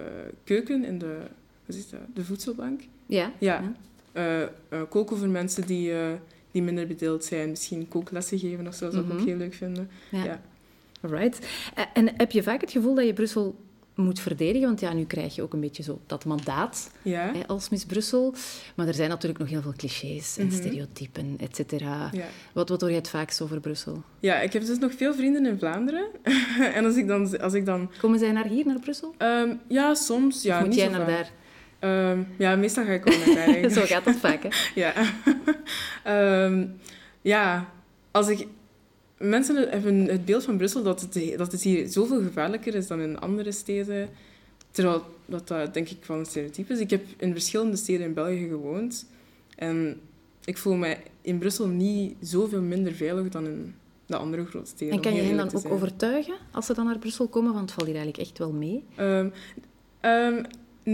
keuken, 0.45 0.85
in 0.85 0.99
de, 0.99 1.17
wat 1.67 1.77
is 1.77 1.91
dat? 1.91 2.01
de 2.15 2.25
voedselbank. 2.25 2.81
Ja? 3.07 3.33
Ja. 3.39 3.73
Eh, 4.13 4.43
koken 4.89 5.17
voor 5.17 5.29
mensen 5.29 5.67
die, 5.67 5.93
eh, 5.93 6.07
die 6.51 6.63
minder 6.63 6.87
bedeeld 6.87 7.25
zijn. 7.25 7.51
Misschien 7.51 7.89
kooklessen 7.89 8.39
geven 8.39 8.67
of 8.67 8.75
zo, 8.75 8.85
dat 8.85 8.93
zou 8.93 9.05
ik 9.05 9.11
Mhm. 9.13 9.21
ook 9.21 9.27
heel 9.27 9.37
leuk 9.37 9.55
vinden. 9.55 9.91
Ja. 10.11 10.41
Eh, 11.03 11.85
En 11.95 12.09
heb 12.17 12.31
je 12.31 12.43
vaak 12.43 12.61
het 12.61 12.71
gevoel 12.71 12.95
dat 12.95 13.07
je 13.07 13.13
Brussel 13.13 13.55
moet 13.95 14.21
verdedigen? 14.21 14.67
Want 14.67 14.81
ja, 14.81 14.93
nu 14.93 15.05
krijg 15.05 15.35
je 15.35 15.43
ook 15.43 15.53
een 15.53 15.61
beetje 15.61 15.83
zo 15.83 16.01
dat 16.07 16.25
mandaat 16.25 16.91
Ja. 17.03 17.33
hè, 17.35 17.47
als 17.47 17.69
Miss 17.69 17.85
Brussel. 17.85 18.35
Maar 18.77 18.87
er 18.87 18.95
zijn 18.95 19.09
natuurlijk 19.09 19.41
nog 19.41 19.49
heel 19.49 19.63
veel 19.63 19.73
clichés 19.77 20.37
en 20.39 20.47
Mhm. 20.47 20.55
stereotypen, 20.55 21.35
et 21.39 21.57
cetera. 21.57 22.09
Ja. 22.13 22.25
Wat, 22.53 22.69
wat 22.69 22.81
hoor 22.81 22.91
je 22.91 22.97
het 22.97 23.09
vaakst 23.09 23.41
over 23.41 23.61
Brussel? 23.61 24.03
ja, 24.21 24.41
ik 24.41 24.53
heb 24.53 24.65
dus 24.67 24.79
nog 24.79 24.95
veel 24.95 25.15
vrienden 25.15 25.47
in 25.47 25.59
Vlaanderen. 25.59 26.07
en 26.75 26.85
als 26.85 26.97
ik 26.97 27.07
dan... 27.07 27.41
Als 27.41 27.53
ik 27.55 27.67
dan 27.67 27.91
Komen 28.01 28.19
zij 28.19 28.33
naar 28.33 28.47
hier, 28.47 28.67
naar 28.67 28.81
Brussel? 28.81 29.15
ehm, 29.19 29.55
ja, 29.69 29.95
soms. 29.95 30.43
Ja, 30.43 30.55
of 30.55 30.61
moet 30.61 30.69
niet 30.71 30.79
jij 30.79 30.91
zo 30.91 30.97
naar 30.97 31.07
vaak. 31.07 31.17
daar? 31.17 31.31
Ehm, 31.81 32.23
ja, 32.39 32.57
meestal 32.57 32.85
ga 32.85 32.93
ik 32.93 33.05
wel 33.05 33.19
naar 33.19 33.47
daar. 33.47 33.71
Zo 33.81 33.81
gaat 33.81 34.05
dat 34.05 34.17
vaak, 34.17 34.43
hè? 34.43 34.49
Ja. 34.83 34.95
Ehm, 36.05 36.67
ja, 37.23 37.73
als 38.11 38.29
ik... 38.29 38.47
Mensen 39.19 39.69
hebben 39.69 40.07
het 40.07 40.25
beeld 40.25 40.45
van 40.45 40.57
Brussel 40.57 40.83
dat 40.83 41.01
het, 41.01 41.39
dat 41.39 41.53
het 41.53 41.63
hier 41.63 41.89
zoveel 41.89 42.23
gevaarlijker 42.23 42.75
is 42.75 42.87
dan 42.87 43.01
in 43.01 43.21
andere 43.21 43.53
steden. 43.53 44.09
Terwijl 44.71 45.05
dat, 45.27 45.49
dat 45.49 45.75
denk 45.75 45.89
ik 45.89 46.05
wel 46.07 46.19
een 46.19 46.27
stereotype 46.27 46.73
is. 46.73 46.79
Ik 46.79 46.91
heb 46.91 47.03
in 47.17 47.33
verschillende 47.33 47.77
steden 47.77 48.07
in 48.07 48.15
België 48.15 48.49
gewoond. 48.49 49.07
En 49.57 50.01
ik 50.45 50.59
voel 50.59 50.75
me 50.75 50.97
in 51.21 51.39
Brussel 51.39 51.67
niet 51.67 52.17
zoveel 52.21 52.63
minder 52.63 52.93
veilig 52.93 53.29
dan 53.29 53.47
in 53.47 53.75
de 54.07 54.17
andere 54.17 54.47
grote 54.47 54.71
steden. 54.71 54.95
En 54.95 55.01
kan 55.01 55.15
je 55.15 55.23
hen 55.23 55.37
dan 55.37 55.55
ook 55.55 55.73
overtuigen 55.73 56.35
als 56.51 56.67
ze 56.67 56.75
dan 56.75 56.85
naar 56.85 56.99
Brussel 56.99 57.29
komen? 57.29 57.53
Want 57.53 57.65
het 57.65 57.73
valt 57.73 57.87
hier 57.87 57.97
eigenlijk 57.97 58.29
echt 58.29 58.39
wel 58.39 58.53
mee. 58.53 58.85
Ehm, 60.01 60.43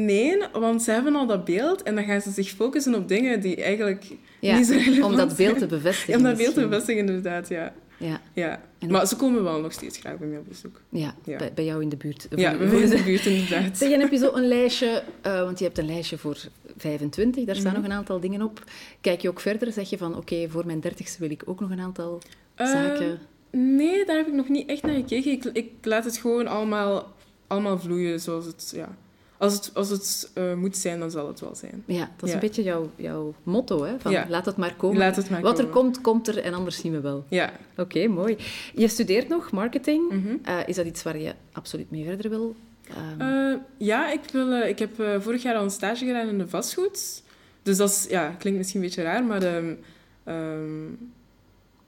nee, 0.04 0.36
want 0.52 0.82
ze 0.82 0.90
hebben 0.90 1.14
al 1.14 1.26
dat 1.26 1.44
beeld 1.44 1.82
en 1.82 1.94
dan 1.94 2.04
gaan 2.04 2.20
ze 2.20 2.30
zich 2.30 2.48
focussen 2.48 2.94
op 2.94 3.08
dingen 3.08 3.40
die 3.40 3.56
eigenlijk 3.62 4.04
Ja, 4.40 4.56
niet 4.56 4.66
zo 4.66 4.72
relevant 4.72 5.04
om 5.12 5.16
dat 5.16 5.36
beeld 5.36 5.52
te 5.52 5.58
zijn. 5.58 5.70
bevestigen. 5.70 6.16
Om 6.16 6.22
dat 6.22 6.36
beeld 6.36 6.54
te 6.54 6.60
bevestigen, 6.60 7.00
inderdaad, 7.00 7.48
ja. 7.48 7.72
Ja, 7.98 8.20
ja. 8.32 8.60
Maar 8.88 9.06
ze 9.06 9.16
komen 9.16 9.42
wel 9.42 9.60
nog 9.60 9.72
steeds 9.72 9.98
graag 9.98 10.18
bij 10.18 10.28
mij 10.28 10.38
op 10.38 10.48
bezoek. 10.48 10.80
ja, 10.88 11.14
Ja. 11.24 11.36
Bij, 11.36 11.52
bij 11.54 11.64
jou 11.64 11.82
in 11.82 11.88
de 11.88 11.96
buurt. 11.96 12.26
Ja, 12.34 12.56
bij 12.56 12.66
mij 12.66 12.80
in 12.80 12.90
de- 12.90 13.02
buurt, 13.02 13.26
inderdaad. 13.26 13.76
Zeg, 13.78 13.90
en 13.92 14.00
heb 14.00 14.10
je 14.10 14.16
zo 14.18 14.30
een 14.34 14.48
lijstje, 14.48 15.02
eh, 15.22 15.40
want 15.40 15.58
je 15.58 15.64
hebt 15.64 15.78
een 15.78 15.86
lijstje 15.86 16.18
voor 16.18 16.36
25, 16.76 17.44
daar 17.44 17.54
staan 17.56 17.72
Mhm. 17.72 17.80
nog 17.80 17.90
een 17.90 17.96
aantal 17.96 18.20
dingen 18.20 18.42
op. 18.42 18.64
Kijk 19.00 19.20
je 19.20 19.28
ook 19.28 19.40
verder, 19.40 19.72
zeg 19.72 19.90
je 19.90 19.98
van 19.98 20.16
oké, 20.16 20.48
voor 20.48 20.66
mijn 20.66 20.80
dertigste 20.80 21.18
wil 21.20 21.30
ik 21.30 21.42
ook 21.44 21.60
nog 21.60 21.70
een 21.70 21.80
aantal 21.80 22.20
Eh, 22.54 22.66
zaken. 22.70 23.18
Nee, 23.50 24.04
daar 24.04 24.16
heb 24.16 24.26
ik 24.26 24.32
nog 24.32 24.48
niet 24.48 24.68
echt 24.68 24.82
naar 24.82 24.94
gekeken. 24.94 25.30
Ik, 25.30 25.44
ik 25.44 25.70
laat 25.82 26.04
het 26.04 26.16
gewoon 26.16 26.46
allemaal, 26.46 27.12
allemaal 27.46 27.78
vloeien 27.78 28.20
zoals 28.20 28.44
het... 28.46 28.72
Ja. 28.74 28.96
Als 29.38 29.54
het, 29.54 29.70
als 29.74 29.88
het 29.88 30.30
eh, 30.34 30.54
moet 30.54 30.76
zijn, 30.76 30.98
dan 30.98 31.10
zal 31.10 31.26
het 31.28 31.40
wel 31.40 31.54
zijn. 31.54 31.82
Ja, 31.86 31.98
dat 32.16 32.22
is 32.22 32.28
ja. 32.28 32.34
een 32.34 32.40
beetje 32.40 32.62
jouw, 32.62 32.90
jouw 32.96 33.34
motto, 33.42 33.84
hè? 33.84 33.98
Van, 33.98 34.12
Ja. 34.12 34.26
laat 34.28 34.46
het 34.46 34.56
maar 34.56 34.74
komen. 34.74 34.98
Laat 34.98 35.16
het 35.16 35.30
maar 35.30 35.40
Wat 35.40 35.58
er 35.58 35.66
komt, 35.66 36.00
komt 36.00 36.28
er 36.28 36.38
en 36.38 36.54
anders 36.54 36.76
zien 36.80 36.92
we 36.92 37.00
wel. 37.00 37.24
Ja. 37.28 37.52
Oké, 37.76 38.06
mooi. 38.06 38.36
Je 38.74 38.88
studeert 38.88 39.28
nog 39.28 39.50
marketing. 39.50 40.10
Mhm. 40.12 40.36
Eh, 40.42 40.58
is 40.66 40.76
dat 40.76 40.86
iets 40.86 41.02
waar 41.02 41.18
je 41.18 41.32
absoluut 41.52 41.90
mee 41.90 42.04
verder 42.04 42.30
wil? 42.30 42.54
Ehm, 42.88 43.20
Eh, 43.20 43.56
ja, 43.76 44.12
ik, 44.12 44.20
wil, 44.32 44.52
ik 44.62 44.78
heb 44.78 44.90
vorig 45.18 45.42
jaar 45.42 45.54
al 45.56 45.64
een 45.64 45.70
stage 45.70 46.04
gedaan 46.04 46.28
in 46.28 46.38
de 46.38 46.48
vastgoed. 46.48 47.22
Dus 47.62 47.76
dat 47.76 47.88
is, 47.90 48.06
ja, 48.08 48.28
klinkt 48.38 48.58
misschien 48.58 48.80
een 48.80 48.86
beetje 48.86 49.02
raar, 49.02 49.24
maar 49.24 49.42
ehm, 49.42 49.74
ehm, 50.24 50.84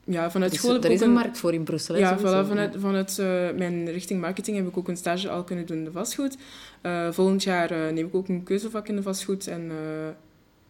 ja, 0.09 0.31
vanuit 0.31 0.51
Dus 0.51 0.59
school 0.59 0.73
heb 0.73 0.83
er 0.83 0.89
ik 0.89 0.95
is 0.95 1.01
een 1.01 1.11
markt 1.11 1.37
voor 1.37 1.53
in 1.53 1.63
Brussel. 1.63 1.95
hè, 1.95 2.01
Ja, 2.01 2.17
voilà, 2.19 2.47
vanuit, 2.47 2.75
vanuit 2.79 3.19
eh, 3.19 3.25
mijn 3.57 3.91
richting 3.91 4.21
marketing 4.21 4.57
heb 4.57 4.67
ik 4.67 4.77
ook 4.77 4.87
een 4.87 4.97
stage 4.97 5.29
al 5.29 5.43
kunnen 5.43 5.65
doen 5.65 5.77
in 5.77 5.83
de 5.83 5.91
vastgoed. 5.91 6.37
Eh, 6.81 7.11
volgend 7.11 7.43
jaar 7.43 7.71
eh, 7.71 7.93
neem 7.93 8.05
ik 8.05 8.15
ook 8.15 8.27
een 8.27 8.43
keuzevak 8.43 8.87
in 8.87 8.95
de 8.95 9.01
vastgoed. 9.01 9.47
En 9.47 9.71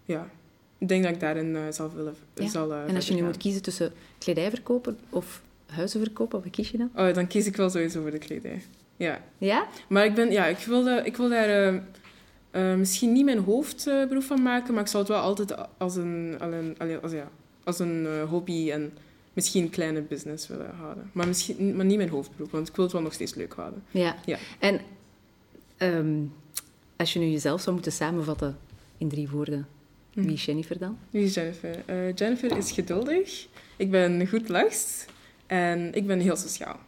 ja, 0.05 0.29
ik 0.77 0.87
denk 0.87 1.03
dat 1.03 1.11
ik 1.13 1.19
daarin 1.19 1.57
zal 1.69 1.91
willen. 1.95 2.15
Ja. 2.35 2.47
Zal, 2.47 2.73
En 2.73 2.95
als 2.95 3.05
je 3.07 3.11
nu 3.13 3.17
gaan. 3.19 3.27
moet 3.27 3.37
kiezen 3.37 3.61
tussen 3.61 3.91
kledij 4.17 4.49
verkopen 4.49 4.97
of 5.09 5.41
huizen 5.65 5.99
verkopen, 6.01 6.41
wat 6.43 6.51
kies 6.51 6.69
je 6.71 6.77
dan? 6.77 6.89
Oh, 6.95 7.13
dan 7.13 7.27
kies 7.27 7.45
ik 7.45 7.55
wel 7.55 7.69
sowieso 7.69 8.01
voor 8.01 8.11
de 8.11 8.17
kledij. 8.17 8.61
Ja. 8.97 9.21
Ja? 9.37 9.67
Maar 9.87 10.05
ik, 10.05 10.13
ben, 10.15 10.31
ja, 10.31 10.45
ik, 10.45 10.57
wil, 10.57 10.87
ik 10.87 11.17
wil 11.17 11.29
daar 11.29 11.83
misschien 12.77 13.11
niet 13.11 13.25
mijn 13.25 13.39
hoofdberoep 13.39 14.23
van 14.23 14.41
maken, 14.41 14.73
maar 14.73 14.83
ik 14.83 14.89
zal 14.89 14.99
het 14.99 15.09
wel 15.09 15.19
altijd 15.19 15.55
als 15.77 15.95
een, 15.95 16.35
al 16.39 16.51
een- 16.53 16.75
als, 17.01 17.11
ja, 17.11 17.29
als 17.63 17.79
een 17.79 18.07
hobby 18.29 18.71
en 18.71 18.91
misschien 19.39 19.63
een 19.63 19.69
kleine 19.69 20.01
business 20.01 20.47
willen 20.47 20.75
houden. 20.75 21.09
Maar, 21.13 21.27
misschien, 21.27 21.75
maar 21.75 21.85
niet 21.85 21.97
mijn 21.97 22.09
hoofdberoep, 22.09 22.51
want 22.51 22.67
ik 22.67 22.75
wil 22.75 22.83
het 22.85 22.93
wel 22.93 23.01
nog 23.03 23.13
steeds 23.13 23.35
leuk 23.35 23.53
houden. 23.53 23.83
Ja. 23.91 24.15
Ja. 24.25 24.37
En 24.59 24.79
ehm, 25.77 26.17
als 26.97 27.13
je 27.13 27.19
nu 27.19 27.25
jezelf 27.25 27.61
zou 27.61 27.73
moeten 27.73 27.91
samenvatten 27.91 28.57
in 28.97 29.09
drie 29.09 29.29
woorden, 29.29 29.67
Mhm. 30.13 30.25
wie 30.25 30.35
is 30.35 30.45
Jennifer 30.45 30.77
dan? 30.79 30.97
Wie 31.09 31.23
is 31.23 31.33
Jennifer? 31.33 31.83
Eh, 31.85 32.13
Jennifer 32.15 32.57
is 32.57 32.71
geduldig, 32.71 33.47
ik 33.77 33.91
ben 33.91 34.27
goed 34.27 34.49
lachs 34.49 35.05
en 35.47 35.93
ik 35.93 36.07
ben 36.07 36.19
heel 36.19 36.35
sociaal. 36.35 36.79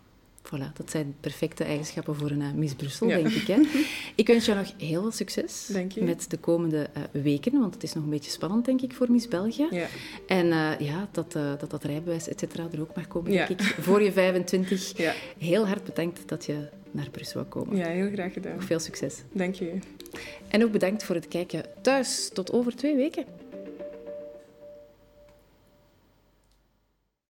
Voilà, 0.55 0.73
dat 0.73 0.89
zijn 0.91 1.15
perfecte 1.19 1.63
eigenschappen 1.63 2.15
voor 2.15 2.31
een 2.31 2.41
eh, 2.41 2.51
Miss 2.51 2.73
Brussel, 2.75 3.07
Ja. 3.07 3.15
denk 3.15 3.27
ik. 3.27 3.47
Hè? 3.47 3.61
Ik 4.15 4.27
wens 4.27 4.45
je 4.45 4.53
nog 4.53 4.73
heel 4.77 5.01
veel 5.01 5.11
succes 5.11 5.69
met 5.99 6.29
de 6.29 6.37
komende 6.37 6.89
eh, 6.93 7.01
weken, 7.21 7.51
want 7.59 7.73
het 7.73 7.83
is 7.83 7.93
nog 7.93 8.03
een 8.03 8.09
beetje 8.09 8.31
spannend, 8.31 8.65
denk 8.65 8.81
ik, 8.81 8.93
voor 8.93 9.11
Miss 9.11 9.27
België. 9.27 9.67
Ja. 9.71 9.87
En 10.27 10.51
eh, 10.51 10.79
ja, 10.79 11.07
dat, 11.11 11.35
eh, 11.35 11.51
dat 11.59 11.69
dat 11.69 11.83
rijbewijs 11.83 12.27
et 12.27 12.39
cetera, 12.39 12.67
er 12.71 12.81
ook 12.81 12.95
mag 12.95 13.07
komen, 13.07 13.31
Ja. 13.31 13.47
denk 13.47 13.59
ik. 13.61 13.75
Voor 13.79 14.01
je 14.03 14.11
25. 14.21 14.97
Ja. 14.97 15.13
Heel 15.37 15.67
hard 15.67 15.83
bedankt 15.83 16.21
dat 16.25 16.45
je 16.45 16.67
naar 16.91 17.09
Brussel 17.11 17.45
komen. 17.45 17.77
ja, 17.77 17.87
heel 17.87 18.09
graag 18.11 18.33
gedaan. 18.33 18.55
Nog 18.55 18.63
veel 18.63 18.79
succes. 18.79 19.15
Dank 19.31 19.55
je. 19.55 19.73
En 20.47 20.63
ook 20.63 20.71
bedankt 20.71 21.03
voor 21.03 21.15
het 21.15 21.27
kijken 21.27 21.63
thuis. 21.81 22.29
Tot 22.33 22.51
over 22.51 22.75
twee 22.75 22.95
weken. 22.95 23.25